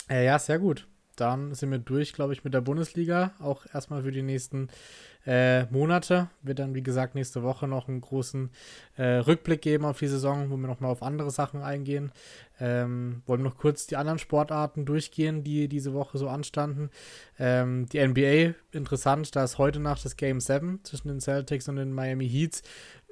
[0.10, 0.88] äh, ja, sehr gut.
[1.22, 3.34] Dann sind wir durch, glaube ich, mit der Bundesliga.
[3.39, 4.69] Auch erstmal für die nächsten
[5.28, 6.30] äh, Monate.
[6.41, 8.49] Wird dann, wie gesagt, nächste Woche noch einen großen
[8.97, 12.11] äh, Rückblick geben auf die Saison, wo wir nochmal auf andere Sachen eingehen.
[12.59, 16.89] Ähm, wollen noch kurz die anderen Sportarten durchgehen, die diese Woche so anstanden.
[17.38, 21.76] Ähm, die NBA, interessant, da ist heute Nacht das Game 7 zwischen den Celtics und
[21.76, 22.63] den Miami Heats.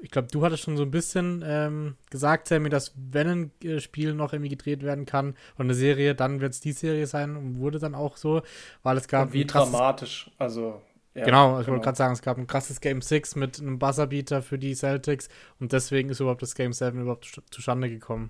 [0.02, 3.80] Ich glaube, du hattest schon so ein bisschen ähm, gesagt, Sammy, dass wenn ein äh,
[3.80, 7.36] Spiel noch irgendwie gedreht werden kann und eine Serie, dann wird es die Serie sein
[7.36, 8.41] und wurde dann auch so,
[8.84, 9.28] weil es gab.
[9.28, 10.82] Und wie dramatisch, also
[11.16, 11.76] ja, genau, ich genau.
[11.76, 15.28] wollte gerade sagen, es gab ein krasses Game 6 mit einem Buzzerbeater für die Celtics
[15.60, 18.30] und deswegen ist überhaupt das Game 7 überhaupt zustande gekommen.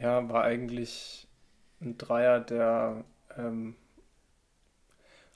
[0.00, 1.28] Ja, war eigentlich
[1.80, 3.04] ein Dreier, der
[3.36, 3.76] ähm,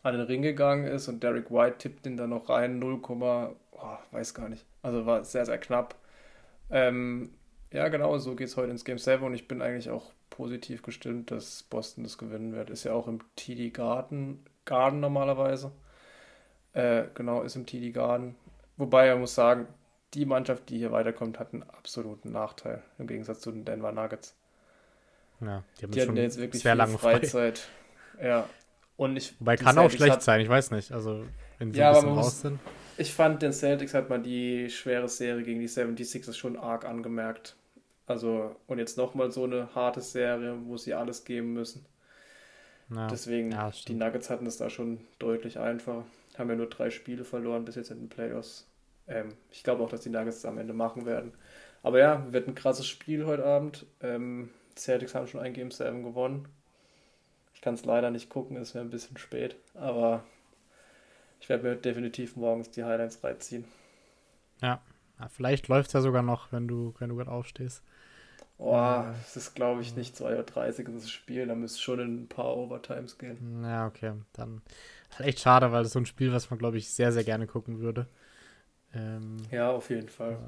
[0.03, 3.99] an den Ring gegangen ist und Derek White tippt ihn dann noch rein, 0, oh,
[4.11, 4.65] weiß gar nicht.
[4.89, 5.97] Also war sehr, sehr knapp.
[6.71, 7.35] Ähm,
[7.71, 10.81] ja, genau, so geht es heute ins Game 7 und ich bin eigentlich auch positiv
[10.83, 12.71] gestimmt, dass Boston das gewinnen wird.
[12.71, 15.73] Ist ja auch im TD Garden, Garden normalerweise.
[16.73, 18.35] Äh, genau, ist im TD Garden.
[18.79, 19.69] Wobei er muss sagen,
[20.15, 24.37] die Mannschaft, die hier weiterkommt, hat einen absoluten Nachteil im Gegensatz zu den Denver Nuggets.
[25.43, 27.69] Ja, die, haben die hatten jetzt wirklich sehr lange Freizeit.
[28.17, 28.27] Frei.
[28.27, 28.49] Ja.
[28.97, 30.93] Und ich, Wobei kann auch schlecht hat, sein, ich weiß nicht.
[30.93, 31.27] Also,
[31.59, 32.59] wenn sie ja, ein bisschen raus sind.
[32.99, 37.55] Ich fand, den Celtics hat man die schwere Serie gegen die 76ers schon arg angemerkt.
[38.07, 41.87] Also, und jetzt nochmal so eine harte Serie, wo sie alles geben müssen.
[42.91, 43.07] Ja.
[43.07, 46.05] Deswegen, ja, die Nuggets hatten es da schon deutlich einfacher.
[46.37, 48.67] Haben ja nur drei Spiele verloren bis jetzt in den Playoffs.
[49.07, 51.33] Ähm, ich glaube auch, dass die Nuggets es am Ende machen werden.
[51.85, 53.87] Aber ja, wird ein krasses Spiel heute Abend.
[54.01, 56.49] Ähm, die Celtics haben schon ein Game 7 gewonnen.
[57.55, 59.55] Ich kann es leider nicht gucken, es wäre ein bisschen spät.
[59.75, 60.25] Aber
[61.41, 63.65] ich werde mir definitiv morgens die Highlights reinziehen.
[64.61, 64.81] Ja,
[65.19, 67.83] ja vielleicht läuft es ja sogar noch, wenn du, wenn du gerade aufstehst.
[68.61, 71.47] Oh, es ist, glaube ich, nicht 2.30 Uhr das Spiel.
[71.47, 73.63] Da müsste schon in ein paar Overtimes gehen.
[73.63, 74.15] Ja, okay.
[74.33, 74.63] Dann
[75.21, 77.47] echt schade, weil das ist so ein Spiel, was man, glaube ich, sehr, sehr gerne
[77.47, 78.07] gucken würde.
[78.93, 80.39] Ähm, ja, auf jeden Fall.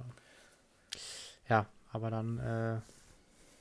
[1.48, 2.80] Ja, ja aber dann äh,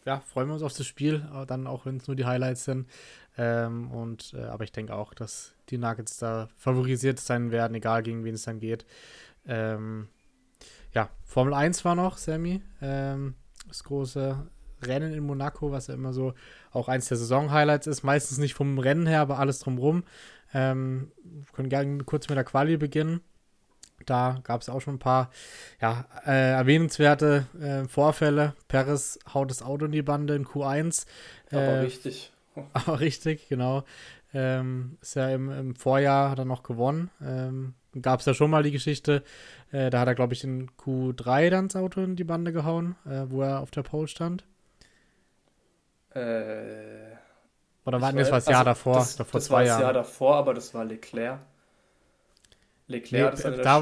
[0.06, 2.90] ja, freuen wir uns auf das Spiel, dann auch wenn es nur die Highlights sind.
[3.38, 8.04] Ähm, und äh, aber ich denke auch, dass die Nuggets da favorisiert sein werden, egal
[8.04, 8.86] gegen wen es dann geht.
[9.48, 10.08] Ähm,
[10.94, 12.62] ja, Formel 1 war noch, Sammy.
[12.82, 13.36] Ähm,
[13.68, 14.48] das große
[14.82, 16.34] Rennen in Monaco, was ja immer so
[16.72, 18.04] auch eins der Saison-Highlights ist.
[18.04, 20.04] Meistens nicht vom Rennen her, aber alles drumrum.
[20.54, 23.22] Ähm, wir können gerne kurz mit der Quali beginnen.
[24.06, 25.30] Da gab es auch schon ein paar
[25.82, 28.56] ja, äh, erwähnenswerte äh, Vorfälle.
[28.68, 31.06] Perez haut das Auto in die Bande in Q1.
[31.52, 32.32] Aber äh, richtig.
[32.74, 33.84] Aber richtig, genau.
[34.34, 37.10] Ähm, ist ja im, im, Vorjahr hat er noch gewonnen.
[37.22, 39.24] Ähm, Gab es ja schon mal die Geschichte,
[39.72, 42.96] äh, da hat er, glaube ich, in Q3 dann das Auto in die Bande gehauen,
[43.06, 44.46] äh, wo er auf der Pole stand.
[46.12, 47.16] Äh,
[47.86, 48.96] Oder war das war das Jahr also davor?
[48.96, 51.40] Das, davor das war das Jahr davor, aber das war Leclerc.
[52.88, 53.82] Leclerc nee, hat da,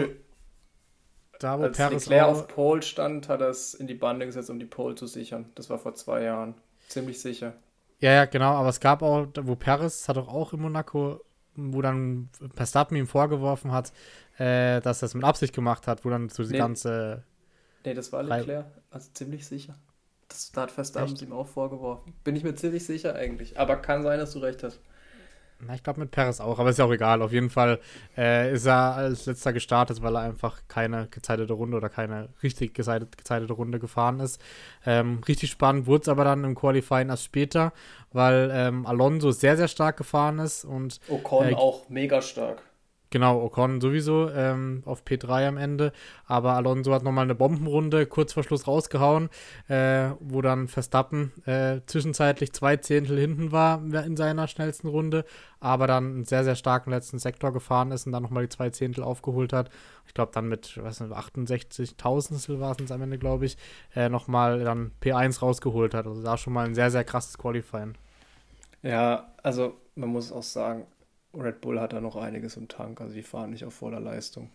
[1.39, 4.49] da, wo Als Paris Leclerc auf Pole stand, hat er es in die Bande gesetzt,
[4.49, 5.51] um die Pole zu sichern.
[5.55, 6.55] Das war vor zwei Jahren.
[6.87, 7.53] Ziemlich sicher.
[7.99, 11.21] Ja, ja, genau, aber es gab auch, wo Paris hat doch auch in Monaco,
[11.55, 13.91] wo dann Verstappen ihm vorgeworfen hat,
[14.37, 17.23] äh, dass er es mit Absicht gemacht hat, wo dann so die nee, ganze.
[17.83, 19.75] Nee, das war Leclerc, also ziemlich sicher.
[20.27, 22.13] Das, da hat Verstappen ihm auch vorgeworfen.
[22.23, 23.59] Bin ich mir ziemlich sicher eigentlich.
[23.59, 24.79] Aber kann sein, dass du recht hast.
[25.59, 27.21] Na, ich glaube mit Perez auch, aber ist ja auch egal.
[27.23, 27.79] Auf jeden Fall
[28.15, 32.75] äh, ist er als letzter gestartet, weil er einfach keine gezeitete Runde oder keine richtig
[32.75, 34.39] gezeitet, gezeitete Runde gefahren ist.
[34.85, 37.73] Ähm, richtig spannend wurde es aber dann im Qualifying erst später,
[38.13, 42.61] weil ähm, Alonso sehr, sehr stark gefahren ist und Ocon äh, auch mega stark.
[43.09, 45.93] Genau, Ocon sowieso ähm, auf P3 am Ende.
[46.25, 49.29] Aber Alonso hat nochmal eine Bombenrunde kurz vor Schluss rausgehauen,
[49.69, 55.23] äh, wo dann Verstappen äh, zwischenzeitlich zwei Zehntel hinten war in seiner schnellsten Runde,
[55.61, 58.71] aber dann einen sehr, sehr starken letzten Sektor gefahren ist und dann nochmal die zwei
[58.71, 59.69] Zehntel aufgeholt hat.
[60.05, 63.57] Ich glaube, dann mit, was 68 Tausendstel war es am Ende, glaube ich,
[63.95, 66.07] äh, nochmal dann P1 rausgeholt hat.
[66.07, 67.93] Also da schon mal ein sehr, sehr krasses Qualifying.
[68.81, 70.85] Ja, also man muss auch sagen,
[71.33, 74.49] Red Bull hat da noch einiges im Tank, also die fahren nicht auf voller Leistung.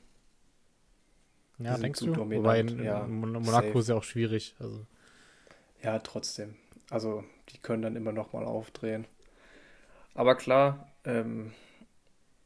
[1.58, 2.12] Ja, denkst du?
[2.12, 2.44] Dominant.
[2.44, 3.78] Wobei in, ja, in Monaco safe.
[3.78, 4.54] ist ja auch schwierig.
[4.58, 4.84] Also.
[5.82, 6.56] Ja, trotzdem.
[6.90, 9.06] Also die können dann immer noch mal aufdrehen.
[10.14, 11.52] Aber klar, ähm,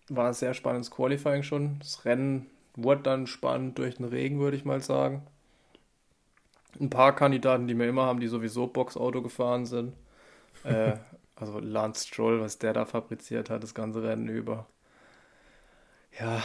[0.08, 1.78] war ein sehr spannendes Qualifying schon.
[1.80, 5.22] Das Rennen wurde dann spannend durch den Regen, würde ich mal sagen.
[6.78, 9.94] Ein paar Kandidaten, die wir immer haben, die sowieso Boxauto gefahren sind.
[10.64, 10.96] äh,
[11.36, 14.66] also Lance Stroll, was der da fabriziert hat, das ganze Rennen über.
[16.18, 16.42] Ja,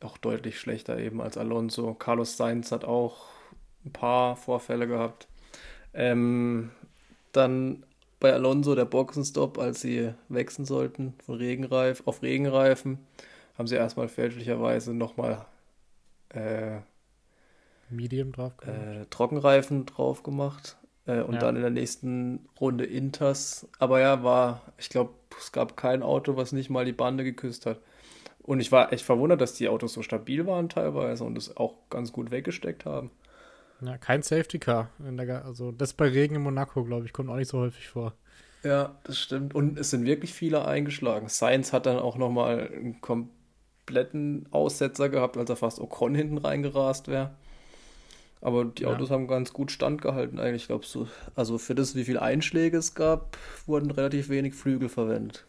[0.00, 1.94] auch deutlich schlechter eben als Alonso.
[1.94, 3.28] Carlos Sainz hat auch
[3.84, 5.28] ein paar Vorfälle gehabt.
[5.94, 6.70] Ähm,
[7.32, 7.84] dann
[8.18, 12.98] bei Alonso der Boxenstopp, als sie wechseln sollten von Regenreif auf Regenreifen,
[13.56, 15.46] haben sie erstmal fälschlicherweise nochmal
[16.30, 16.80] äh,
[17.88, 20.76] Medium drauf äh, Trockenreifen drauf gemacht.
[21.10, 21.40] Äh, und ja.
[21.40, 23.66] dann in der nächsten Runde Inters.
[23.78, 27.66] Aber ja, war, ich glaube, es gab kein Auto, was nicht mal die Bande geküsst
[27.66, 27.80] hat.
[28.42, 31.74] Und ich war echt verwundert, dass die Autos so stabil waren teilweise und es auch
[31.90, 33.10] ganz gut weggesteckt haben.
[33.80, 34.90] Ja, kein Safety Car.
[34.98, 38.14] Der, also das bei Regen in Monaco, glaube ich, kommt auch nicht so häufig vor.
[38.62, 39.54] Ja, das stimmt.
[39.54, 41.28] Und es sind wirklich viele eingeschlagen.
[41.28, 47.08] Science hat dann auch nochmal einen kompletten Aussetzer gehabt, als er fast Ocon hinten reingerast
[47.08, 47.30] wäre.
[48.40, 49.14] Aber die Autos ja.
[49.14, 51.06] haben ganz gut standgehalten eigentlich, glaubst du.
[51.34, 53.36] Also für das, wie viele Einschläge es gab,
[53.66, 55.44] wurden relativ wenig Flügel verwendet.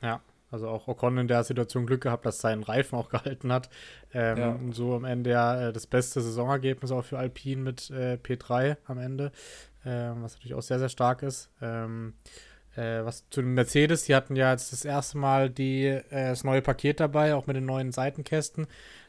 [0.00, 3.68] Ja, also auch Ocon in der Situation Glück gehabt, dass sein Reifen auch gehalten hat.
[4.14, 4.50] Ähm, ja.
[4.50, 8.78] Und so am Ende ja äh, das beste Saisonergebnis auch für Alpine mit äh, P3
[8.86, 9.32] am Ende,
[9.84, 11.50] ähm, was natürlich auch sehr, sehr stark ist.
[11.60, 12.14] Ähm,
[12.74, 16.44] äh, was zu den Mercedes, die hatten ja jetzt das erste Mal die, äh, das
[16.44, 18.66] neue Paket dabei, auch mit den neuen Seitenkästen.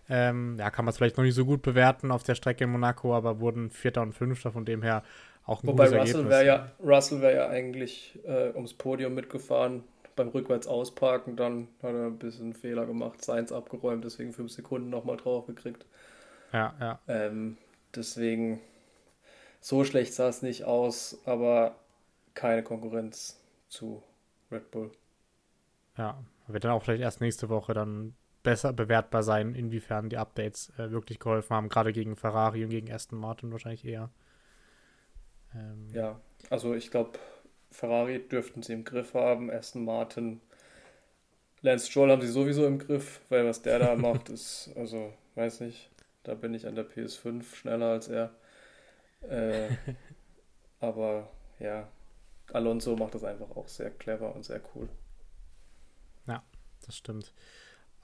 [0.10, 2.72] Ähm, ja, kann man es vielleicht noch nicht so gut bewerten auf der Strecke in
[2.72, 5.04] Monaco, aber wurden Vierter und Fünfter, von dem her
[5.46, 6.30] auch ein Wobei gutes Russell Ergebnis.
[6.30, 9.84] Wär ja, Russell wäre ja eigentlich äh, ums Podium mitgefahren.
[10.16, 14.90] Beim rückwärts ausparken, dann hat er ein bisschen Fehler gemacht, Seins abgeräumt, deswegen fünf Sekunden
[14.90, 15.86] nochmal drauf gekriegt.
[16.52, 17.00] Ja, ja.
[17.08, 17.56] Ähm,
[17.96, 18.60] deswegen,
[19.62, 21.76] so schlecht sah es nicht aus, aber
[22.34, 23.40] keine Konkurrenz
[23.70, 24.04] zu
[24.52, 24.92] Red Bull.
[25.98, 28.14] Ja, wird dann auch vielleicht erst nächste Woche dann
[28.44, 32.92] besser bewertbar sein, inwiefern die Updates äh, wirklich geholfen haben, gerade gegen Ferrari und gegen
[32.92, 34.10] Aston Martin wahrscheinlich eher.
[35.54, 36.20] Ähm, ja,
[36.50, 37.20] also ich glaube,
[37.72, 40.42] Ferrari dürften sie im Griff haben, Aston Martin,
[41.62, 45.62] Lance Stroll haben sie sowieso im Griff, weil was der da macht, ist, also, weiß
[45.62, 45.90] nicht,
[46.24, 48.32] da bin ich an der PS5 schneller als er.
[49.30, 49.70] Äh,
[50.80, 51.30] aber
[51.60, 51.90] ja,
[52.54, 54.90] Alonso macht das einfach auch sehr clever und sehr cool.
[56.28, 56.44] Ja,
[56.86, 57.34] das stimmt.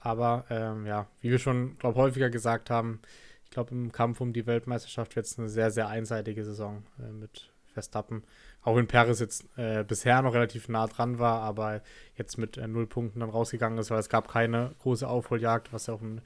[0.00, 3.00] Aber ähm, ja, wie wir schon, glaube häufiger gesagt haben,
[3.44, 7.10] ich glaube, im Kampf um die Weltmeisterschaft wird es eine sehr, sehr einseitige Saison äh,
[7.10, 8.24] mit Verstappen.
[8.62, 11.82] Auch wenn Perez jetzt äh, bisher noch relativ nah dran war, aber
[12.16, 15.86] jetzt mit äh, null Punkten dann rausgegangen ist, weil es gab keine große Aufholjagd, was
[15.86, 16.20] ja auch in,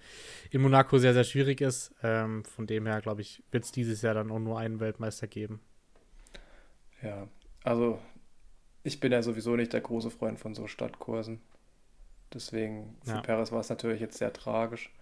[0.51, 1.93] in Monaco sehr, sehr schwierig ist.
[2.03, 5.27] Ähm, von dem her, glaube ich, wird es dieses Jahr dann auch nur einen Weltmeister
[5.27, 5.61] geben.
[7.03, 7.29] Ja,
[7.65, 7.99] also
[8.85, 11.41] ich bin ja sowieso nicht der große Freund von so Stadtkursen.
[12.33, 13.21] Deswegen für ja.
[13.21, 14.93] Perez war es natürlich jetzt sehr tragisch.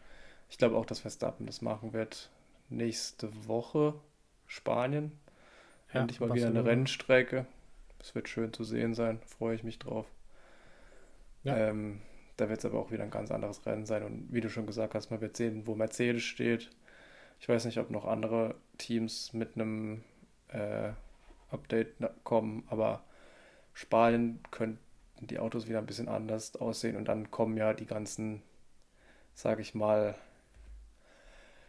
[0.48, 2.30] Ich glaube auch, dass Verstappen das machen wird.
[2.70, 3.94] Nächste Woche
[4.46, 5.12] Spanien.
[5.92, 7.46] Ja, Endlich mal wieder eine Rennstrecke.
[8.00, 10.06] Es wird schön zu sehen sein, freue ich mich drauf.
[11.44, 11.56] Ja.
[11.56, 12.00] Ähm,
[12.36, 14.02] da wird es aber auch wieder ein ganz anderes Rennen sein.
[14.02, 16.70] Und wie du schon gesagt hast, man wird sehen, wo Mercedes steht.
[17.40, 20.02] Ich weiß nicht, ob noch andere Teams mit einem
[20.48, 20.90] äh,
[21.50, 23.02] Update kommen, aber
[23.74, 24.80] Spanien könnten
[25.26, 28.42] die Autos wieder ein bisschen anders aussehen und dann kommen ja die ganzen,
[29.34, 30.14] sage ich mal,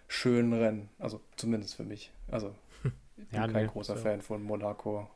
[0.07, 0.89] schönen Rennen.
[0.99, 2.11] Also zumindest für mich.
[2.27, 2.55] Also
[3.17, 4.03] ich bin ja, kein nee, großer so.
[4.03, 5.09] Fan von Monaco,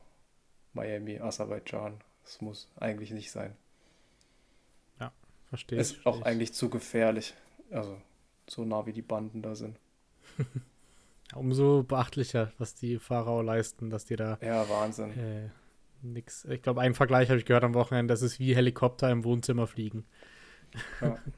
[0.72, 2.00] Miami, Aserbaidschan.
[2.24, 3.54] Das muss eigentlich nicht sein.
[4.98, 5.12] Ja,
[5.48, 5.78] verstehe.
[5.78, 6.26] Ist versteh auch ich.
[6.26, 7.34] eigentlich zu gefährlich.
[7.70, 8.00] Also
[8.48, 9.78] so nah wie die Banden da sind.
[11.34, 14.38] Umso beachtlicher, was die Fahrer leisten, dass die da.
[14.40, 15.10] Ja, Wahnsinn.
[15.18, 15.50] Äh,
[16.04, 16.44] nix.
[16.46, 19.66] Ich glaube, einen Vergleich habe ich gehört am Wochenende, das ist wie Helikopter im Wohnzimmer
[19.66, 20.04] fliegen.
[21.00, 21.18] Ja.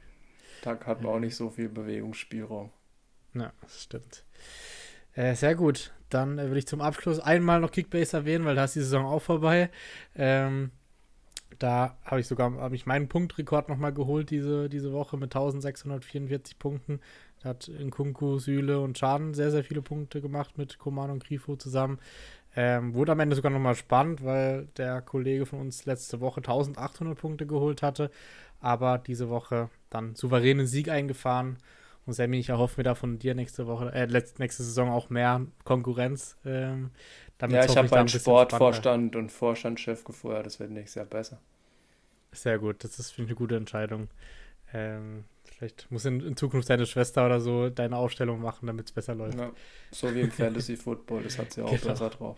[0.63, 2.71] Da hat man auch nicht so viel Bewegungsspielraum.
[3.35, 4.25] Ja, das stimmt.
[5.13, 5.93] Äh, sehr gut.
[6.09, 9.05] Dann äh, will ich zum Abschluss einmal noch Kickbase erwähnen, weil da ist die Saison
[9.05, 9.69] auch vorbei.
[10.15, 10.71] Ähm,
[11.59, 16.59] da habe ich sogar hab ich meinen Punktrekord nochmal geholt diese, diese Woche mit 1644
[16.59, 16.99] Punkten.
[17.41, 21.55] Da hat Nkunku, Süle und Schaden sehr, sehr viele Punkte gemacht mit Koman und Grifo
[21.55, 21.99] zusammen.
[22.59, 27.15] Ähm, wurde am Ende sogar nochmal spannend, weil der Kollege von uns letzte Woche 1800
[27.15, 28.09] Punkte geholt hatte,
[28.59, 31.57] aber diese Woche dann souveränen Sieg eingefahren.
[32.07, 35.45] Und Sammy, ich erhoffe mir da von dir nächste Woche, äh, nächste Saison auch mehr
[35.65, 36.35] Konkurrenz.
[36.45, 36.89] Ähm,
[37.47, 41.39] ja, ich habe einen Sportvorstand und Vorstandschef gefeuert, das wird nächstes Jahr besser.
[42.31, 44.07] Sehr gut, das ist eine gute Entscheidung.
[44.73, 45.25] Ähm,
[45.57, 49.15] vielleicht muss in, in, Zukunft deine Schwester oder so deine Aufstellung machen, damit es besser
[49.15, 49.37] läuft.
[49.37, 49.51] Ja,
[49.91, 51.87] so wie im Fantasy Football, das hat sie auch genau.
[51.87, 52.37] besser drauf.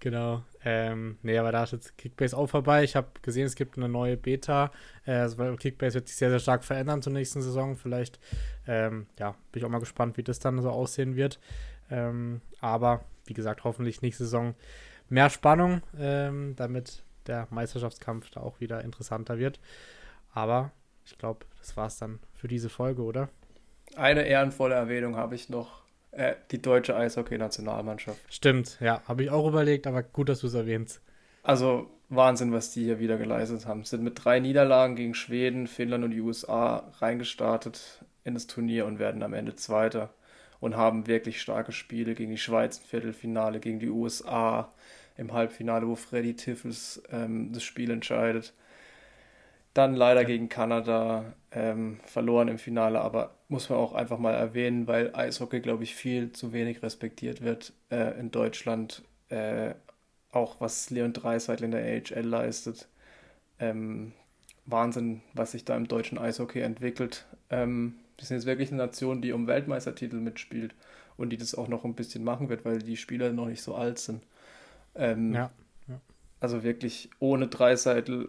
[0.00, 0.42] Genau.
[0.64, 2.82] Ähm, nee, aber da ist jetzt Kickbase auch vorbei.
[2.82, 4.72] Ich habe gesehen, es gibt eine neue Beta.
[5.06, 7.76] Äh, also Kickbase wird sich sehr, sehr stark verändern zur nächsten Saison.
[7.76, 8.18] Vielleicht,
[8.66, 11.38] ähm, ja, bin ich auch mal gespannt, wie das dann so aussehen wird.
[11.88, 14.54] Ähm, aber wie gesagt, hoffentlich nächste Saison
[15.08, 19.60] mehr Spannung, ähm, damit der Meisterschaftskampf da auch wieder interessanter wird.
[20.32, 20.72] Aber
[21.06, 23.30] ich glaube, das war es dann für diese Folge, oder?
[23.96, 25.82] Eine ehrenvolle Erwähnung habe ich noch.
[26.10, 28.20] Äh, die deutsche Eishockey-Nationalmannschaft.
[28.32, 31.00] Stimmt, ja, habe ich auch überlegt, aber gut, dass du es erwähnst.
[31.42, 33.84] Also Wahnsinn, was die hier wieder geleistet haben.
[33.84, 38.98] Sind mit drei Niederlagen gegen Schweden, Finnland und die USA reingestartet in das Turnier und
[38.98, 40.14] werden am Ende Zweiter
[40.60, 44.72] und haben wirklich starke Spiele gegen die Schweiz im Viertelfinale, gegen die USA
[45.16, 48.52] im Halbfinale, wo Freddy Tiffels ähm, das Spiel entscheidet.
[49.74, 54.86] Dann leider gegen Kanada ähm, verloren im Finale, aber muss man auch einfach mal erwähnen,
[54.86, 59.02] weil Eishockey, glaube ich, viel zu wenig respektiert wird äh, in Deutschland.
[59.28, 59.74] Äh,
[60.30, 62.88] auch was Leon Dreiseitel in der AHL leistet.
[63.58, 64.12] Ähm,
[64.66, 67.26] Wahnsinn, was sich da im deutschen Eishockey entwickelt.
[67.50, 70.74] Ähm, wir sind jetzt wirklich eine Nation, die um Weltmeistertitel mitspielt
[71.16, 73.74] und die das auch noch ein bisschen machen wird, weil die Spieler noch nicht so
[73.74, 74.22] alt sind.
[74.94, 75.50] Ähm, ja,
[75.88, 76.00] ja.
[76.40, 78.28] Also wirklich ohne Dreiseitel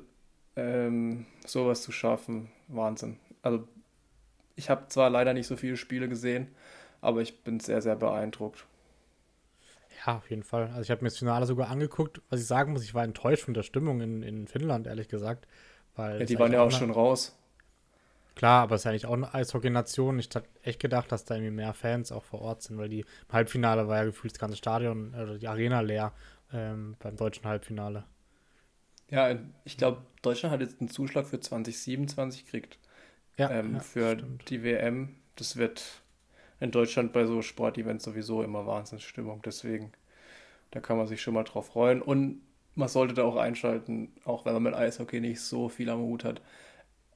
[0.56, 3.18] ähm, sowas zu schaffen, Wahnsinn.
[3.42, 3.68] Also
[4.56, 6.48] ich habe zwar leider nicht so viele Spiele gesehen,
[7.02, 8.66] aber ich bin sehr, sehr beeindruckt.
[10.06, 10.68] Ja, auf jeden Fall.
[10.68, 12.22] Also ich habe mir das Finale sogar angeguckt.
[12.30, 15.48] Was ich sagen muss, ich war enttäuscht von der Stimmung in, in Finnland, ehrlich gesagt.
[15.96, 17.38] Weil ja, die waren ja auch, schon raus.
[18.36, 20.20] Klar, aber es ist ja eigentlich auch eine Eishockey-Nation.
[20.20, 23.02] Ich hatte echt gedacht, dass da irgendwie mehr Fans auch vor Ort sind, weil die
[23.02, 26.12] im Halbfinale war ja gefühlt das ganze Stadion, oder die Arena leer
[26.52, 28.04] ähm, beim deutschen Halbfinale.
[29.10, 32.80] Ja, ich glaube, Deutschland hat jetzt einen Zuschlag für 2027 gekriegt.
[33.38, 34.50] Ja, ähm, ja für stimmt.
[34.50, 35.16] die WM.
[35.36, 36.02] Das wird
[36.60, 39.42] in Deutschland bei so Sportevents sowieso immer Wahnsinnsstimmung.
[39.44, 39.92] Deswegen,
[40.72, 42.02] da kann man sich schon mal drauf freuen.
[42.02, 42.42] Und
[42.76, 46.24] man sollte da auch einschalten, auch wenn man mit Eishockey nicht so viel am Hut
[46.24, 46.42] hat.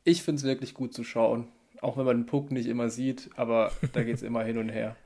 [0.04, 1.48] Ich finde es wirklich gut zu schauen.
[1.82, 4.70] Auch wenn man den Puck nicht immer sieht, aber da geht es immer hin und
[4.70, 4.96] her.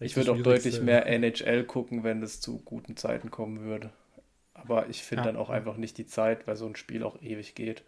[0.00, 3.90] Ich würde auch deutlich mehr NHL gucken, wenn es zu guten Zeiten kommen würde.
[4.68, 5.32] Aber ich finde ja.
[5.32, 7.84] dann auch einfach nicht die Zeit, weil so ein Spiel auch ewig geht.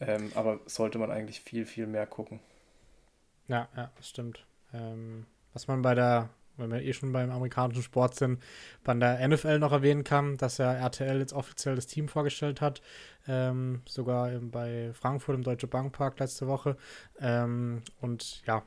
[0.00, 2.40] Ähm, aber sollte man eigentlich viel, viel mehr gucken.
[3.46, 4.46] Ja, ja, das stimmt.
[4.72, 8.42] Ähm, was man bei der, wenn wir eh schon beim amerikanischen Sport sind,
[8.84, 12.82] bei der NFL noch erwähnen kann, dass ja RTL jetzt offiziell das Team vorgestellt hat.
[13.28, 16.76] Ähm, sogar bei Frankfurt im Deutsche Bankpark letzte Woche.
[17.20, 18.64] Ähm, und ja,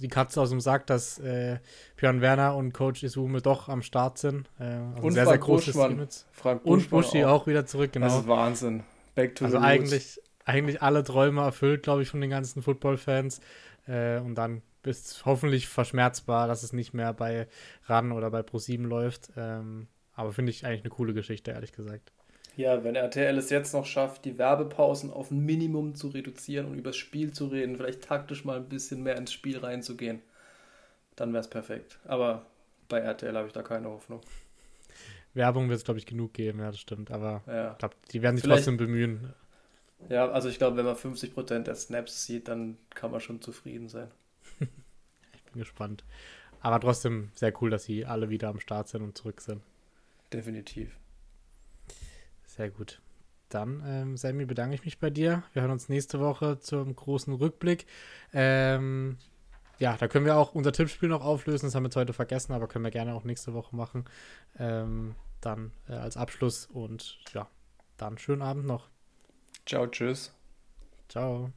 [0.00, 1.58] die Katze aus dem Sack, dass äh,
[1.96, 4.50] Björn Werner und Coach Isume doch am Start sind.
[4.58, 5.90] Äh, also und sehr, Frank sehr großes Buschmann.
[5.90, 6.26] Team jetzt.
[6.32, 7.46] Frank Und Buschi auch.
[7.46, 8.06] wieder zurück, genau.
[8.06, 8.84] Das ist Wahnsinn.
[9.14, 9.66] Back to Also the roots.
[9.66, 13.40] eigentlich, eigentlich alle Träume erfüllt, glaube ich, von den ganzen Football-Fans.
[13.86, 17.48] Äh, und dann ist hoffentlich verschmerzbar, dass es nicht mehr bei
[17.86, 19.30] RAN oder bei Pro7 läuft.
[19.36, 22.12] Ähm, aber finde ich eigentlich eine coole Geschichte, ehrlich gesagt.
[22.56, 26.78] Ja, wenn RTL es jetzt noch schafft, die Werbepausen auf ein Minimum zu reduzieren und
[26.78, 30.22] über das Spiel zu reden, vielleicht taktisch mal ein bisschen mehr ins Spiel reinzugehen,
[31.16, 31.98] dann wäre es perfekt.
[32.04, 32.46] Aber
[32.88, 34.20] bei RTL habe ich da keine Hoffnung.
[35.34, 37.10] Werbung wird es, glaube ich, genug geben, ja, das stimmt.
[37.10, 39.34] Aber Ja, ich glaube, die werden sich Vielleicht- trotzdem bemühen.
[40.08, 43.88] ja also ich glaube, wenn man 50% der Snaps sieht, dann kann man schon zufrieden
[43.88, 44.12] sein.
[44.60, 44.68] Bin
[45.54, 46.04] gespannt.
[46.60, 49.60] Aber trotzdem sehr cool, dass sie alle wieder am Start sind und zurück sind.
[50.32, 50.96] Definitiv.
[52.56, 53.00] Sehr gut.
[53.48, 55.42] Dann, ähm, Sammy, bedanke ich mich bei dir.
[55.52, 57.86] Wir hören uns nächste Woche zum großen Rückblick.
[58.32, 59.18] Ähm,
[59.80, 61.66] ja, da können wir auch unser Tippspiel noch auflösen.
[61.66, 64.04] Das haben wir jetzt heute vergessen, aber können wir gerne auch nächste Woche machen.
[64.56, 67.48] Ähm, dann äh, als Abschluss und ja,
[67.96, 68.88] dann schönen Abend noch.
[69.66, 70.32] Ciao, tschüss.
[71.08, 71.50] Ciao.